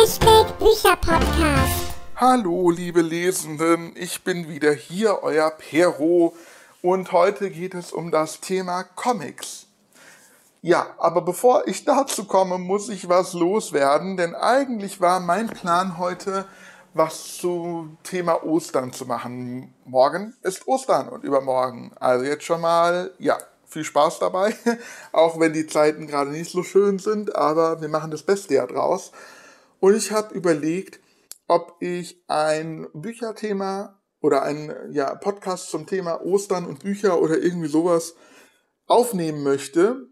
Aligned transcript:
Hashtag 0.00 0.58
Bücherpodcast. 0.58 1.92
Hallo, 2.16 2.70
liebe 2.70 3.02
Lesenden, 3.02 3.92
ich 3.96 4.24
bin 4.24 4.48
wieder 4.48 4.72
hier, 4.72 5.18
euer 5.22 5.50
Pero, 5.50 6.32
und 6.80 7.12
heute 7.12 7.50
geht 7.50 7.74
es 7.74 7.92
um 7.92 8.10
das 8.10 8.40
Thema 8.40 8.82
Comics. 8.82 9.66
Ja, 10.62 10.86
aber 10.96 11.20
bevor 11.20 11.68
ich 11.68 11.84
dazu 11.84 12.24
komme, 12.24 12.56
muss 12.56 12.88
ich 12.88 13.10
was 13.10 13.34
loswerden, 13.34 14.16
denn 14.16 14.34
eigentlich 14.34 15.02
war 15.02 15.20
mein 15.20 15.48
Plan 15.48 15.98
heute, 15.98 16.46
was 16.94 17.36
zu 17.36 17.94
Thema 18.02 18.42
Ostern 18.42 18.94
zu 18.94 19.04
machen. 19.04 19.74
Morgen 19.84 20.34
ist 20.42 20.66
Ostern 20.66 21.10
und 21.10 21.24
übermorgen. 21.24 21.92
Also 22.00 22.24
jetzt 22.24 22.44
schon 22.44 22.62
mal, 22.62 23.10
ja, 23.18 23.36
viel 23.66 23.84
Spaß 23.84 24.18
dabei, 24.18 24.56
auch 25.12 25.38
wenn 25.38 25.52
die 25.52 25.66
Zeiten 25.66 26.06
gerade 26.06 26.30
nicht 26.30 26.50
so 26.50 26.62
schön 26.62 26.98
sind, 26.98 27.36
aber 27.36 27.82
wir 27.82 27.88
machen 27.90 28.10
das 28.10 28.22
Beste 28.22 28.54
ja 28.54 28.66
draus. 28.66 29.12
Und 29.80 29.96
ich 29.96 30.12
habe 30.12 30.34
überlegt, 30.34 31.00
ob 31.48 31.76
ich 31.80 32.22
ein 32.28 32.86
Bücherthema 32.92 34.00
oder 34.20 34.42
ein 34.42 34.72
ja, 34.92 35.14
Podcast 35.14 35.70
zum 35.70 35.86
Thema 35.86 36.20
Ostern 36.24 36.66
und 36.66 36.84
Bücher 36.84 37.20
oder 37.20 37.38
irgendwie 37.38 37.68
sowas 37.68 38.14
aufnehmen 38.86 39.42
möchte, 39.42 40.08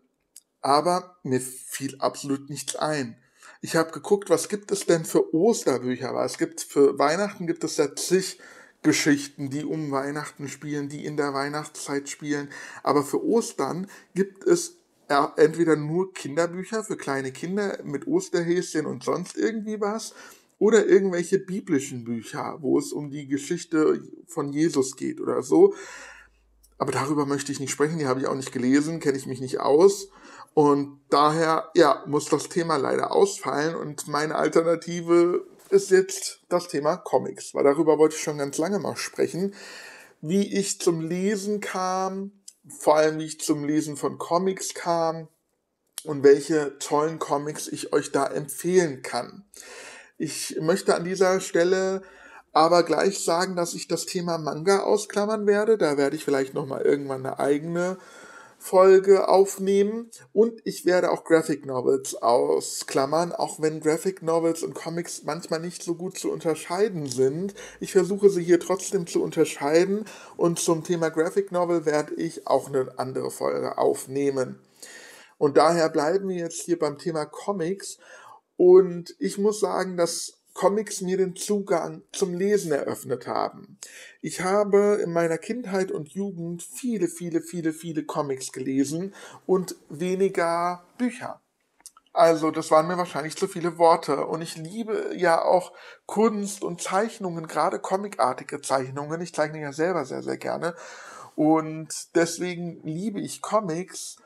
aber 0.60 1.18
mir 1.22 1.41
fiel 1.41 1.96
absolut 2.00 2.48
nichts 2.48 2.77
ein. 2.77 3.22
Ich 3.60 3.77
habe 3.77 3.91
geguckt, 3.91 4.30
was 4.30 4.48
gibt 4.48 4.70
es 4.70 4.86
denn 4.86 5.04
für 5.04 5.34
Osterbücher? 5.34 6.14
Weil 6.14 6.27
es 6.27 6.38
gibt 6.38 6.60
für 6.60 6.98
Weihnachten 6.98 7.46
gibt 7.46 7.64
es 7.64 7.77
ja 7.77 7.94
zig 7.94 8.38
Geschichten, 8.82 9.50
die 9.50 9.64
um 9.64 9.91
Weihnachten 9.91 10.48
spielen, 10.48 10.88
die 10.88 11.05
in 11.05 11.16
der 11.16 11.34
Weihnachtszeit 11.34 12.08
spielen. 12.08 12.48
Aber 12.84 13.02
für 13.02 13.24
Ostern 13.24 13.88
gibt 14.14 14.44
es 14.44 14.77
entweder 15.09 15.77
nur 15.77 16.12
Kinderbücher 16.12 16.85
für 16.85 16.97
kleine 16.97 17.33
Kinder 17.33 17.79
mit 17.85 18.07
Osterhäschen 18.07 18.87
und 18.87 19.05
sonst 19.05 19.37
irgendwie 19.37 19.81
was 19.81 20.15
oder 20.59 20.87
irgendwelche 20.87 21.39
biblischen 21.39 22.05
Bücher, 22.05 22.59
wo 22.61 22.78
es 22.78 22.92
um 22.92 23.11
die 23.11 23.27
Geschichte 23.27 24.03
von 24.27 24.53
Jesus 24.53 24.97
geht 24.97 25.20
oder 25.20 25.42
so. 25.42 25.75
Aber 26.78 26.92
darüber 26.92 27.27
möchte 27.27 27.53
ich 27.53 27.61
nicht 27.61 27.70
sprechen, 27.70 27.98
die 27.98 28.06
habe 28.06 28.20
ich 28.20 28.27
auch 28.27 28.34
nicht 28.34 28.53
gelesen, 28.53 29.00
kenne 29.00 29.19
ich 29.19 29.27
mich 29.27 29.41
nicht 29.41 29.61
aus. 29.61 30.09
Und 30.55 31.00
daher, 31.11 31.70
ja, 31.75 32.03
muss 32.06 32.27
das 32.27 32.48
Thema 32.48 32.77
leider 32.77 33.12
ausfallen 33.12 33.75
und 33.77 34.09
meine 34.09 34.34
Alternative 34.34 35.45
ist 35.70 35.91
jetzt 35.91 36.41
das 36.48 36.69
Thema 36.69 36.97
Comics, 36.97 37.55
weil 37.55 37.65
darüber 37.65 37.98
wollte 37.98 38.17
ich 38.17 38.22
schon 38.22 38.39
ganz 38.39 38.59
lange 38.59 38.78
mal 38.78 38.97
sprechen, 38.97 39.55
wie 40.20 40.59
ich 40.59 40.81
zum 40.81 41.00
Lesen 41.00 41.61
kam, 41.61 42.33
vor 42.69 42.97
allem 42.97 43.19
wie 43.19 43.27
ich 43.27 43.41
zum 43.41 43.64
Lesen 43.64 43.97
von 43.97 44.19
Comics 44.19 44.74
kam 44.74 45.28
und 46.05 46.22
welche 46.22 46.78
tollen 46.78 47.19
Comics 47.19 47.69
ich 47.69 47.92
euch 47.92 48.12
da 48.12 48.27
empfehlen 48.27 49.02
kann. 49.02 49.44
Ich 50.16 50.56
möchte 50.60 50.94
an 50.94 51.05
dieser 51.05 51.41
Stelle 51.41 52.02
aber 52.52 52.83
gleich 52.83 53.22
sagen, 53.22 53.56
dass 53.56 53.75
ich 53.75 53.88
das 53.88 54.06
Thema 54.06 54.38
Manga 54.38 54.80
ausklammern 54.80 55.47
werde. 55.47 55.78
Da 55.78 55.97
werde 55.97 56.16
ich 56.16 56.25
vielleicht 56.25 56.55
noch 56.55 56.66
mal 56.66 56.83
irgendwann 56.83 57.25
eine 57.25 57.38
eigene 57.38 57.98
Folge 58.59 59.28
aufnehmen 59.28 60.11
und 60.33 60.61
ich 60.64 60.84
werde 60.84 61.11
auch 61.11 61.25
Graphic 61.25 61.64
Novels 61.64 62.17
ausklammern, 62.17 63.33
auch 63.33 63.61
wenn 63.61 63.81
Graphic 63.81 64.23
Novels 64.23 64.62
und 64.62 64.75
Comics 64.75 65.23
manchmal 65.23 65.61
nicht 65.61 65.83
so 65.83 65.95
gut 65.95 66.19
zu 66.19 66.31
unterscheiden 66.31 67.06
sind. 67.06 67.55
Ich 67.81 67.92
versuche 67.92 68.28
sie 68.31 68.42
hier 68.42 68.61
trotzdem 68.61 69.06
zu 69.06 69.23
unterscheiden 69.23 70.05
und 70.37 70.59
zum 70.59 70.83
Thema 70.83 71.09
Graphic 71.09 71.53
Novel 71.53 71.87
werde 71.87 72.15
ich 72.15 72.47
auch 72.47 72.69
eine 72.69 72.98
andere 72.98 73.31
Folge 73.31 73.78
aufnehmen. 73.78 74.59
Und 75.39 75.56
daher 75.56 75.89
bleiben 75.89 76.28
wir 76.28 76.37
jetzt 76.37 76.62
hier 76.62 76.78
beim 76.78 76.98
Thema 76.98 77.25
Comics 77.27 77.98
und 78.56 79.15
ich 79.20 79.39
muss 79.39 79.61
sagen, 79.61 79.97
dass 79.97 80.38
Comics 80.59 81.03
mir 81.03 81.17
den 81.17 81.37
Zugang 81.37 82.03
zum 82.11 82.34
Lesen 82.34 82.73
eröffnet 82.73 83.28
haben. 83.28 83.78
Ich 84.20 84.41
habe 84.41 84.98
in 85.00 85.12
meiner 85.12 85.38
Kindheit 85.38 85.93
und 85.93 86.09
Jugend 86.09 86.65
viele, 86.65 87.06
viele, 87.06 87.43
viele, 87.43 87.72
viele 87.72 88.03
Comics 88.03 88.50
gelesen 88.50 89.15
und 89.47 89.77
weniger 89.88 90.82
Bücher. 90.99 91.41
Also 92.12 92.50
das 92.50 92.72
waren 92.72 92.88
mir 92.88 92.99
wahrscheinlich 92.99 93.37
zu 93.37 93.47
viele 93.47 93.78
Worte. 93.78 94.27
Und 94.27 94.43
ich 94.43 94.56
liebe 94.56 95.12
ja 95.15 95.44
auch 95.44 95.72
Kunst 96.06 96.65
und 96.65 96.82
Zeichnungen, 96.82 97.47
gerade 97.47 97.78
comicartige 97.78 98.61
Zeichnungen. 98.61 99.21
Ich 99.21 99.32
zeichne 99.32 99.61
ja 99.61 99.72
selber 99.72 100.05
sehr, 100.05 100.25
sehr 100.25 100.38
gerne. 100.38 100.75
Und 101.37 102.16
deswegen 102.16 102.81
liebe 102.82 103.21
ich 103.21 103.43
Comics. 103.43 104.16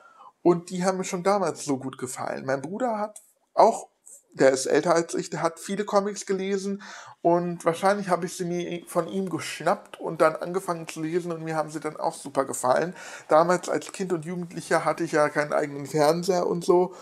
Und 0.41 0.71
die 0.71 0.83
haben 0.83 0.97
mir 0.97 1.03
schon 1.03 1.21
damals 1.21 1.63
so 1.63 1.77
gut 1.77 1.99
gefallen. 1.99 2.43
Mein 2.43 2.63
Bruder 2.63 2.97
hat 2.97 3.21
auch 3.53 3.92
der 4.33 4.51
ist 4.51 4.65
älter 4.65 4.95
als 4.95 5.13
ich, 5.13 5.29
der 5.29 5.41
hat 5.41 5.59
viele 5.59 5.85
Comics 5.85 6.25
gelesen 6.25 6.81
und 7.21 7.63
wahrscheinlich 7.65 8.09
habe 8.09 8.25
ich 8.25 8.35
sie 8.35 8.45
mir 8.45 8.83
von 8.87 9.07
ihm 9.07 9.29
geschnappt 9.29 9.99
und 9.99 10.21
dann 10.21 10.35
angefangen 10.35 10.87
zu 10.87 11.01
lesen 11.01 11.31
und 11.31 11.43
mir 11.43 11.55
haben 11.55 11.69
sie 11.69 11.79
dann 11.79 11.97
auch 11.97 12.15
super 12.15 12.45
gefallen. 12.45 12.95
Damals 13.27 13.69
als 13.69 13.91
Kind 13.91 14.11
und 14.11 14.25
Jugendlicher 14.25 14.85
hatte 14.85 15.03
ich 15.03 15.11
ja 15.11 15.29
keinen 15.29 15.53
eigenen 15.53 15.85
Fernseher 15.85 16.47
und 16.47 16.65
so 16.65 16.95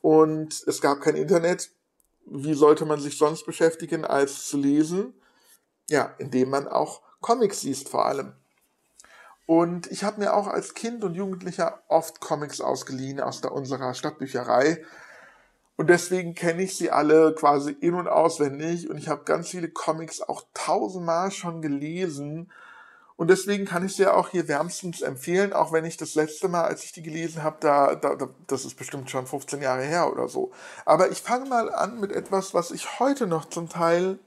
und 0.00 0.62
es 0.66 0.80
gab 0.80 1.00
kein 1.00 1.16
Internet. 1.16 1.70
Wie 2.26 2.54
sollte 2.54 2.86
man 2.86 3.00
sich 3.00 3.18
sonst 3.18 3.44
beschäftigen 3.44 4.04
als 4.04 4.48
zu 4.48 4.56
lesen? 4.56 5.14
Ja, 5.88 6.14
indem 6.18 6.50
man 6.50 6.68
auch 6.68 7.02
Comics 7.20 7.62
liest 7.62 7.88
vor 7.88 8.06
allem. 8.06 8.32
Und 9.46 9.88
ich 9.88 10.04
habe 10.04 10.20
mir 10.20 10.34
auch 10.34 10.46
als 10.46 10.74
Kind 10.74 11.02
und 11.02 11.14
Jugendlicher 11.14 11.82
oft 11.88 12.20
Comics 12.20 12.60
ausgeliehen 12.60 13.20
aus 13.20 13.40
der, 13.40 13.50
unserer 13.50 13.94
Stadtbücherei 13.94 14.84
und 15.80 15.86
deswegen 15.86 16.34
kenne 16.34 16.62
ich 16.62 16.76
sie 16.76 16.90
alle 16.90 17.34
quasi 17.34 17.70
in- 17.72 17.94
und 17.94 18.06
auswendig. 18.06 18.90
Und 18.90 18.98
ich 18.98 19.08
habe 19.08 19.24
ganz 19.24 19.48
viele 19.48 19.70
Comics 19.70 20.20
auch 20.20 20.42
tausendmal 20.52 21.30
schon 21.30 21.62
gelesen. 21.62 22.52
Und 23.16 23.30
deswegen 23.30 23.64
kann 23.64 23.86
ich 23.86 23.96
sie 23.96 24.06
auch 24.06 24.28
hier 24.28 24.46
wärmstens 24.46 25.00
empfehlen, 25.00 25.54
auch 25.54 25.72
wenn 25.72 25.86
ich 25.86 25.96
das 25.96 26.16
letzte 26.16 26.48
Mal, 26.48 26.64
als 26.64 26.84
ich 26.84 26.92
die 26.92 27.02
gelesen 27.02 27.42
habe, 27.42 27.56
da, 27.60 27.94
da, 27.94 28.14
da, 28.14 28.28
das 28.46 28.66
ist 28.66 28.76
bestimmt 28.76 29.10
schon 29.10 29.26
15 29.26 29.62
Jahre 29.62 29.84
her 29.84 30.12
oder 30.12 30.28
so. 30.28 30.52
Aber 30.84 31.10
ich 31.10 31.22
fange 31.22 31.48
mal 31.48 31.72
an 31.72 31.98
mit 31.98 32.12
etwas, 32.12 32.52
was 32.52 32.72
ich 32.72 33.00
heute 33.00 33.26
noch 33.26 33.46
zum 33.46 33.70
Teil 33.70 34.18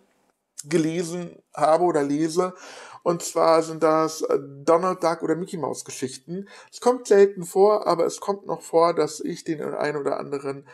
gelesen 0.64 1.38
habe 1.56 1.84
oder 1.84 2.02
lese. 2.02 2.56
Und 3.04 3.22
zwar 3.22 3.62
sind 3.62 3.84
das 3.84 4.24
äh, 4.24 4.40
Donald 4.66 5.04
Duck 5.04 5.22
oder 5.22 5.36
Mickey 5.36 5.58
Mouse 5.58 5.86
Geschichten. 5.86 6.48
Es 6.72 6.82
kommt 6.82 7.06
selten 7.06 7.44
vor, 7.44 7.86
aber 7.86 8.08
es 8.08 8.22
kommt 8.22 8.48
noch 8.48 8.64
vor, 8.64 8.96
dass 8.96 9.20
ich 9.20 9.44
den 9.44 9.62
einen 9.62 9.98
oder 9.98 10.20
anderen 10.20 10.66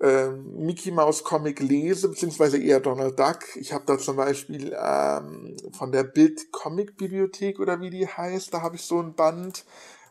ähm, 0.00 0.54
Mickey 0.56 0.90
Mouse 0.90 1.22
Comic 1.24 1.60
lese, 1.60 2.08
beziehungsweise 2.08 2.58
eher 2.58 2.80
Donald 2.80 3.18
Duck. 3.18 3.56
Ich 3.56 3.72
habe 3.72 3.84
da 3.86 3.98
zum 3.98 4.16
Beispiel 4.16 4.74
ähm, 4.78 5.56
von 5.72 5.92
der 5.92 6.04
Bild 6.04 6.50
Comic 6.52 6.96
Bibliothek 6.96 7.60
oder 7.60 7.80
wie 7.80 7.90
die 7.90 8.06
heißt, 8.06 8.54
da 8.54 8.62
habe 8.62 8.76
ich 8.76 8.82
so 8.82 9.00
ein 9.00 9.14
Band 9.14 9.64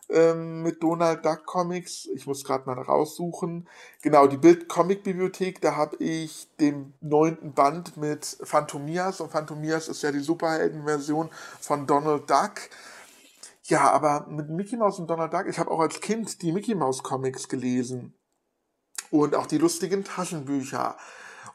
ähm, 0.08 0.62
mit 0.62 0.80
Donald 0.82 1.24
Duck 1.24 1.44
Comics. 1.44 2.06
Ich 2.14 2.26
muss 2.26 2.44
gerade 2.44 2.66
mal 2.66 2.80
raussuchen. 2.80 3.68
Genau, 4.02 4.28
die 4.28 4.36
Bild 4.36 4.68
Comic 4.68 5.02
Bibliothek, 5.02 5.60
da 5.60 5.74
habe 5.74 5.96
ich 5.96 6.48
den 6.60 6.94
neunten 7.00 7.52
Band 7.52 7.96
mit 7.96 8.38
Phantomias 8.44 9.20
und 9.20 9.32
Phantomias 9.32 9.88
ist 9.88 10.02
ja 10.02 10.12
die 10.12 10.20
Superheldenversion 10.20 11.30
von 11.60 11.86
Donald 11.88 12.30
Duck. 12.30 12.70
Ja, 13.64 13.90
aber 13.90 14.26
mit 14.28 14.50
Mickey 14.50 14.76
Mouse 14.76 15.00
und 15.00 15.08
Donald 15.08 15.32
Duck, 15.32 15.46
ich 15.48 15.58
habe 15.58 15.70
auch 15.70 15.80
als 15.80 16.00
Kind 16.00 16.42
die 16.42 16.52
Mickey 16.52 16.76
Mouse 16.76 17.02
Comics 17.02 17.48
gelesen 17.48 18.14
und 19.10 19.34
auch 19.34 19.46
die 19.46 19.58
lustigen 19.58 20.04
Taschenbücher 20.04 20.96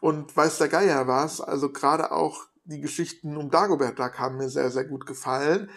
und 0.02 0.36
weiß 0.36 0.58
der 0.58 0.68
Geier 0.68 1.08
was. 1.08 1.42
Also 1.42 1.72
gerade 1.72 2.12
auch 2.12 2.44
die 2.66 2.82
Geschichten 2.82 3.38
um 3.38 3.50
Dagobert 3.50 4.00
Duck 4.00 4.20
haben 4.20 4.38
mir 4.38 4.50
sehr, 4.50 4.72
sehr 4.72 4.86
gut 4.86 5.06
gefallen. 5.06 5.70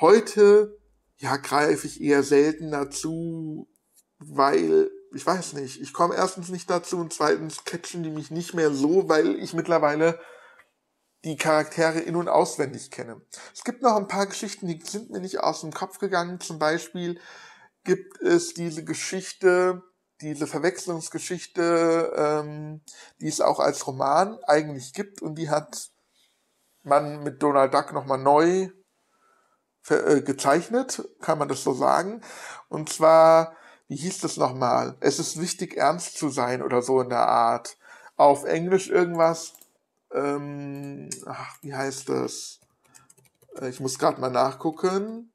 Heute, 0.00 0.78
ja, 1.16 1.36
greife 1.36 1.86
ich 1.86 2.00
eher 2.00 2.22
selten 2.22 2.70
dazu, 2.70 3.68
weil, 4.18 4.90
ich 5.14 5.26
weiß 5.26 5.54
nicht, 5.54 5.80
ich 5.80 5.92
komme 5.92 6.14
erstens 6.14 6.48
nicht 6.48 6.70
dazu 6.70 6.98
und 6.98 7.12
zweitens 7.12 7.64
catchen 7.64 8.02
die 8.02 8.10
mich 8.10 8.30
nicht 8.30 8.54
mehr 8.54 8.72
so, 8.72 9.08
weil 9.08 9.36
ich 9.36 9.54
mittlerweile 9.54 10.20
die 11.24 11.36
Charaktere 11.36 12.00
in- 12.00 12.16
und 12.16 12.28
auswendig 12.28 12.90
kenne. 12.90 13.20
Es 13.54 13.64
gibt 13.64 13.82
noch 13.82 13.96
ein 13.96 14.08
paar 14.08 14.26
Geschichten, 14.26 14.66
die 14.66 14.80
sind 14.84 15.10
mir 15.10 15.20
nicht 15.20 15.40
aus 15.40 15.60
dem 15.60 15.72
Kopf 15.72 15.98
gegangen. 15.98 16.40
Zum 16.40 16.58
Beispiel 16.58 17.20
gibt 17.84 18.20
es 18.20 18.54
diese 18.54 18.84
Geschichte, 18.84 19.82
diese 20.22 20.46
Verwechslungsgeschichte, 20.46 22.12
ähm, 22.16 22.80
die 23.20 23.28
es 23.28 23.40
auch 23.40 23.58
als 23.58 23.86
Roman 23.86 24.38
eigentlich 24.44 24.92
gibt 24.94 25.20
und 25.20 25.34
die 25.34 25.50
hat 25.50 25.90
man 26.84 27.22
mit 27.22 27.42
Donald 27.42 27.74
Duck 27.74 27.92
nochmal 27.92 28.18
neu 28.18 28.70
äh, 29.88 30.20
gezeichnet, 30.22 31.08
kann 31.20 31.38
man 31.38 31.48
das 31.48 31.64
so 31.64 31.72
sagen. 31.74 32.22
Und 32.68 32.88
zwar, 32.88 33.56
wie 33.88 33.96
hieß 33.96 34.20
das 34.20 34.36
nochmal? 34.36 34.96
Es 35.00 35.18
ist 35.18 35.40
wichtig, 35.40 35.76
ernst 35.76 36.16
zu 36.16 36.28
sein 36.30 36.62
oder 36.62 36.82
so 36.82 37.00
in 37.00 37.08
der 37.08 37.26
Art. 37.26 37.76
Auf 38.16 38.44
Englisch 38.44 38.88
irgendwas, 38.88 39.54
ähm, 40.12 41.10
ach, 41.26 41.56
wie 41.62 41.74
heißt 41.74 42.08
das? 42.08 42.60
Äh, 43.60 43.70
ich 43.70 43.80
muss 43.80 43.98
gerade 43.98 44.20
mal 44.20 44.30
nachgucken. 44.30 45.31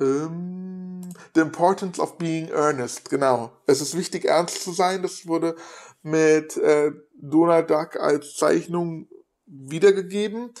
Ähm, 0.00 1.00
The 1.34 1.40
Importance 1.40 2.00
of 2.00 2.18
Being 2.18 2.50
Earnest, 2.50 3.10
genau. 3.10 3.52
Es 3.66 3.80
ist 3.80 3.96
wichtig, 3.96 4.24
ernst 4.24 4.62
zu 4.62 4.72
sein. 4.72 5.02
Das 5.02 5.26
wurde 5.26 5.56
mit 6.02 6.56
äh, 6.58 6.92
Donald 7.20 7.70
Duck 7.70 7.96
als 7.96 8.36
Zeichnung 8.36 9.08
wiedergegeben. 9.46 10.52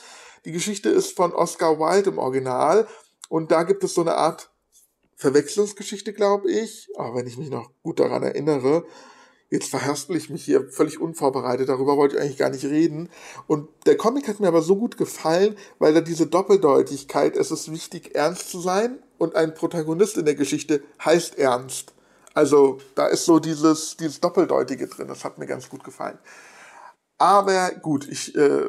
Die 0.44 0.52
Geschichte 0.52 0.88
ist 0.88 1.16
von 1.16 1.32
Oscar 1.32 1.78
Wilde 1.78 2.10
im 2.10 2.18
Original 2.18 2.86
und 3.28 3.50
da 3.50 3.64
gibt 3.64 3.82
es 3.84 3.94
so 3.94 4.02
eine 4.02 4.14
Art 4.14 4.50
Verwechslungsgeschichte, 5.16 6.12
glaube 6.12 6.50
ich, 6.50 6.88
aber 6.96 7.16
wenn 7.16 7.26
ich 7.26 7.38
mich 7.38 7.50
noch 7.50 7.70
gut 7.82 8.00
daran 8.00 8.22
erinnere, 8.22 8.84
jetzt 9.50 9.70
verhaspel 9.70 10.16
ich 10.16 10.30
mich 10.30 10.44
hier 10.44 10.68
völlig 10.68 11.00
unvorbereitet, 11.00 11.68
darüber 11.68 11.96
wollte 11.96 12.16
ich 12.16 12.22
eigentlich 12.22 12.38
gar 12.38 12.50
nicht 12.50 12.64
reden. 12.64 13.08
Und 13.46 13.68
der 13.86 13.96
Comic 13.96 14.28
hat 14.28 14.40
mir 14.40 14.48
aber 14.48 14.62
so 14.62 14.76
gut 14.76 14.96
gefallen, 14.96 15.56
weil 15.78 15.94
da 15.94 16.00
diese 16.00 16.26
Doppeldeutigkeit, 16.26 17.36
es 17.36 17.50
ist 17.50 17.72
wichtig, 17.72 18.14
ernst 18.14 18.50
zu 18.50 18.60
sein 18.60 18.98
und 19.18 19.34
ein 19.36 19.54
Protagonist 19.54 20.16
in 20.16 20.24
der 20.24 20.34
Geschichte 20.34 20.82
heißt 21.04 21.38
ernst. 21.38 21.94
Also 22.34 22.78
da 22.94 23.06
ist 23.06 23.24
so 23.24 23.38
dieses, 23.38 23.96
dieses 23.96 24.20
Doppeldeutige 24.20 24.88
drin, 24.88 25.08
das 25.08 25.24
hat 25.24 25.38
mir 25.38 25.46
ganz 25.46 25.68
gut 25.68 25.84
gefallen. 25.84 26.18
Aber 27.18 27.70
gut, 27.80 28.06
ich 28.08 28.36
äh, 28.36 28.66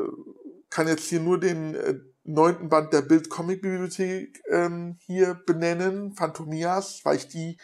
kann 0.69 0.87
jetzt 0.87 1.09
hier 1.09 1.19
nur 1.19 1.39
den 1.39 1.75
äh, 1.75 1.99
neunten 2.23 2.69
Band 2.69 2.93
der 2.93 3.01
Bild 3.01 3.29
Comic 3.29 3.61
Bibliothek 3.61 4.41
ähm, 4.49 4.97
hier 5.05 5.33
benennen, 5.45 6.13
Phantomias, 6.13 7.01
weil 7.03 7.17
ich 7.17 7.27
die 7.27 7.57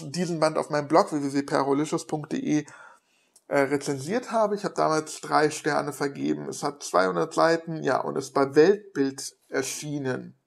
diesen 0.00 0.38
Band 0.38 0.58
auf 0.58 0.70
meinem 0.70 0.88
Blog 0.88 1.12
www.perolicious.de 1.12 2.66
äh, 3.48 3.58
rezensiert 3.60 4.30
habe. 4.30 4.54
Ich 4.54 4.64
habe 4.64 4.74
damals 4.74 5.20
drei 5.20 5.50
Sterne 5.50 5.92
vergeben. 5.92 6.48
Es 6.48 6.62
hat 6.62 6.82
200 6.82 7.32
Seiten, 7.32 7.82
ja, 7.82 8.00
und 8.00 8.16
ist 8.16 8.34
bei 8.34 8.54
Weltbild 8.54 9.36
erschienen. 9.48 10.37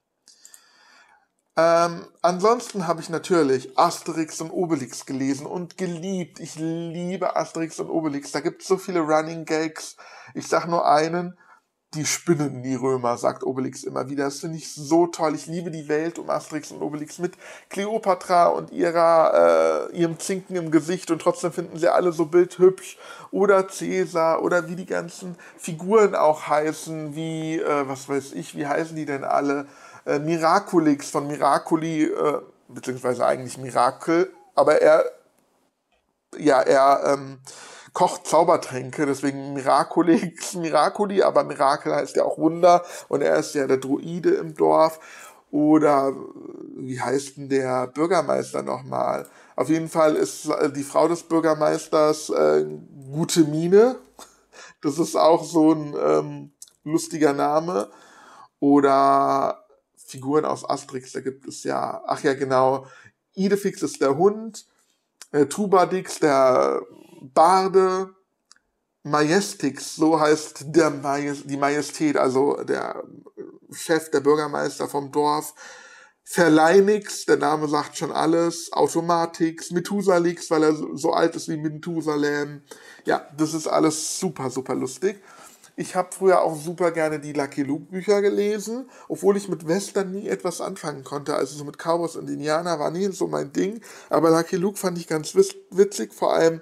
Ähm, 1.57 2.07
ansonsten 2.21 2.88
habe 2.88 3.01
ich 3.01 3.09
natürlich 3.09 3.77
Asterix 3.77 4.39
und 4.39 4.51
Obelix 4.51 5.06
gelesen 5.06 5.45
und 5.45 5.77
geliebt. 5.77 6.39
Ich 6.39 6.56
liebe 6.56 7.36
Asterix 7.36 7.80
und 7.80 7.89
Obelix. 7.89 8.31
Da 8.31 8.39
gibt 8.39 8.62
es 8.62 8.68
so 8.68 8.77
viele 8.77 9.01
Running 9.01 9.45
Gags. 9.45 9.98
Ich 10.33 10.48
sag 10.48 10.68
nur 10.68 10.88
einen 10.88 11.38
die 11.94 12.06
spinnen, 12.06 12.63
die 12.63 12.75
Römer, 12.75 13.18
sagt 13.18 13.44
Obelix 13.44 13.83
immer 13.83 14.09
wieder. 14.09 14.24
Das 14.25 14.39
finde 14.39 14.57
ich 14.57 14.74
so 14.74 15.07
toll. 15.07 15.36
Ich 15.36 15.48
liebe 15.48 15.71
die 15.71 15.89
Welt 15.89 16.19
um 16.19 16.30
Asterix 16.30 16.71
und 16.71 16.81
Obelix 16.81 17.19
mit 17.19 17.33
Kleopatra 17.69 18.47
und 18.47 18.71
ihrer, 18.71 19.89
äh, 19.92 19.97
ihrem 19.97 20.18
Zinken 20.18 20.56
im 20.56 20.71
Gesicht 20.71 21.12
und 21.12 21.21
trotzdem 21.21 21.51
finden 21.51 21.77
sie 21.77 21.92
alle 21.92 22.13
so 22.13 22.27
bildhübsch. 22.27 22.97
Oder 23.31 23.68
Cäsar 23.68 24.42
oder 24.42 24.69
wie 24.69 24.77
die 24.77 24.86
ganzen 24.86 25.36
Figuren 25.57 26.15
auch 26.15 26.47
heißen, 26.47 27.13
wie, 27.13 27.59
äh, 27.59 27.88
was 27.89 28.07
weiß 28.07 28.33
ich, 28.33 28.56
wie 28.56 28.68
heißen 28.68 28.95
die 28.95 29.06
denn 29.06 29.25
alle? 29.25 29.65
Äh, 30.06 30.19
Miraculix 30.19 31.09
von 31.09 31.27
Miraculi, 31.27 32.06
äh, 32.06 32.42
beziehungsweise 32.68 33.25
eigentlich 33.25 33.57
Mirakel, 33.57 34.31
aber 34.56 34.81
er, 34.81 35.06
ja, 36.38 36.62
er, 36.62 37.13
ähm, 37.13 37.39
kocht 37.94 38.25
Zaubertränke, 38.25 39.06
deswegen 39.06 39.53
Miraculix, 39.53 40.53
Miraculi, 40.56 41.21
aber 41.24 41.44
Mirakel 41.44 41.94
heißt 41.94 42.15
ja 42.15 42.24
auch 42.24 42.38
Wunder 42.38 42.83
und 43.09 43.21
er 43.21 43.38
ist 43.38 43.53
ja 43.56 43.68
der 43.68 43.77
Druide 43.77 44.31
im 44.31 44.56
Dorf. 44.56 45.00
Oder 45.51 46.13
wie 46.77 47.01
heißt 47.01 47.36
denn 47.36 47.50
der 47.50 47.88
Bürgermeister 47.88 48.63
nochmal? 48.63 49.27
Auf 49.57 49.68
jeden 49.68 49.89
Fall 49.89 50.15
ist 50.15 50.50
die 50.77 50.83
Frau 50.83 51.09
des 51.09 51.24
Bürgermeisters 51.24 52.30
äh, 52.30 52.65
Gute 53.12 53.44
Mine. 53.44 53.97
Das 54.81 54.97
ist 54.97 55.18
auch 55.18 55.44
so 55.44 55.74
ein 55.74 55.94
ähm, 56.01 56.51
lustiger 56.86 57.33
Name. 57.33 57.89
Oder 58.62 59.60
Figuren 60.11 60.45
aus 60.45 60.69
Asterix, 60.69 61.13
da 61.13 61.21
gibt 61.21 61.47
es 61.47 61.63
ja, 61.63 62.03
ach 62.05 62.21
ja 62.23 62.33
genau, 62.33 62.85
Idefix 63.33 63.81
ist 63.81 64.01
der 64.01 64.17
Hund, 64.17 64.65
äh, 65.31 65.45
Tubadix 65.45 66.19
der 66.19 66.81
Barde 67.21 68.13
Majestix, 69.03 69.95
so 69.95 70.19
heißt 70.19 70.65
der 70.67 70.91
Majest, 70.91 71.49
die 71.49 71.57
Majestät, 71.57 72.17
also 72.17 72.63
der 72.63 73.03
Chef, 73.71 74.11
der 74.11 74.19
Bürgermeister 74.19 74.87
vom 74.87 75.11
Dorf. 75.11 75.55
Verleinix, 76.23 77.25
der 77.25 77.37
Name 77.37 77.67
sagt 77.67 77.97
schon 77.97 78.11
alles. 78.11 78.71
Automatix, 78.71 79.71
Methusalix, 79.71 80.51
weil 80.51 80.63
er 80.63 80.75
so 80.93 81.13
alt 81.13 81.35
ist 81.35 81.49
wie 81.49 81.57
Methusalem. 81.57 82.61
Ja, 83.05 83.27
das 83.35 83.53
ist 83.53 83.67
alles 83.67 84.19
super, 84.19 84.49
super 84.49 84.75
lustig. 84.75 85.21
Ich 85.81 85.95
habe 85.95 86.10
früher 86.12 86.44
auch 86.44 86.56
super 86.56 86.92
gerne 86.92 87.19
die 87.19 87.33
Lucky 87.33 87.63
Luke 87.63 87.86
Bücher 87.86 88.22
gelesen, 88.22 88.88
obwohl 89.07 89.36
ich 89.36 89.50
mit 89.50 89.68
Western 89.68 90.12
nie 90.12 90.28
etwas 90.28 90.62
anfangen 90.62 91.04
konnte. 91.04 91.33
Also 91.33 91.57
so 91.57 91.63
mit 91.63 91.80
Cowboys 91.80 92.16
und 92.18 92.30
Indianer 92.30 92.78
war 92.78 92.92
nie 92.92 93.12
so 93.12 93.25
mein 93.25 93.51
Ding. 93.51 93.81
Aber 94.07 94.30
Lucky 94.30 94.57
Luke 94.57 94.78
fand 94.78 95.00
ich 95.00 95.07
ganz 95.07 95.33
witzig, 95.33 96.13
vor 96.13 96.36
allem 96.36 96.62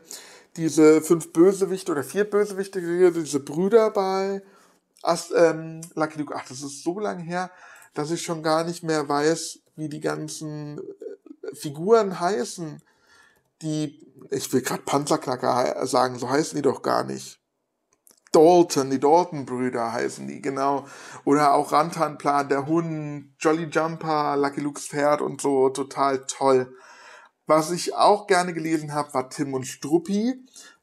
diese 0.55 1.01
fünf 1.01 1.33
Bösewichte 1.33 1.91
oder 1.91 2.05
vier 2.05 2.23
Bösewichte, 2.23 2.79
diese 3.11 3.41
Brüder 3.41 3.89
bei 3.91 4.41
Ast, 5.03 5.33
ähm, 5.35 5.81
Lucky 5.95 6.19
Luke. 6.19 6.33
Ach, 6.33 6.47
das 6.47 6.61
ist 6.61 6.85
so 6.85 6.97
lange 6.97 7.21
her, 7.21 7.51
dass 7.93 8.11
ich 8.11 8.21
schon 8.21 8.41
gar 8.41 8.63
nicht 8.63 8.83
mehr 8.83 9.09
weiß, 9.09 9.59
wie 9.75 9.89
die 9.89 9.99
ganzen 9.99 10.79
äh, 10.79 11.55
Figuren 11.55 12.21
heißen. 12.21 12.81
Die, 13.63 13.99
ich 14.31 14.53
will 14.53 14.61
gerade 14.61 14.83
Panzerknacker 14.83 15.85
sagen, 15.85 16.17
so 16.17 16.29
heißen 16.29 16.55
die 16.55 16.61
doch 16.61 16.81
gar 16.81 17.03
nicht. 17.03 17.38
Dalton, 18.31 18.91
die 18.91 18.99
Dalton-Brüder 18.99 19.91
heißen 19.91 20.27
die, 20.27 20.41
genau. 20.41 20.85
Oder 21.25 21.53
auch 21.53 21.71
Rantanplan, 21.71 22.49
der 22.49 22.67
Hund, 22.67 23.33
Jolly 23.39 23.65
Jumper, 23.65 24.37
Lucky 24.37 24.61
Lukes 24.61 24.87
Pferd 24.87 25.21
und 25.21 25.41
so, 25.41 25.69
total 25.69 26.25
toll. 26.27 26.73
Was 27.47 27.71
ich 27.71 27.95
auch 27.95 28.27
gerne 28.27 28.53
gelesen 28.53 28.93
habe, 28.93 29.13
war 29.15 29.29
Tim 29.29 29.55
und 29.55 29.65
Struppi, 29.65 30.35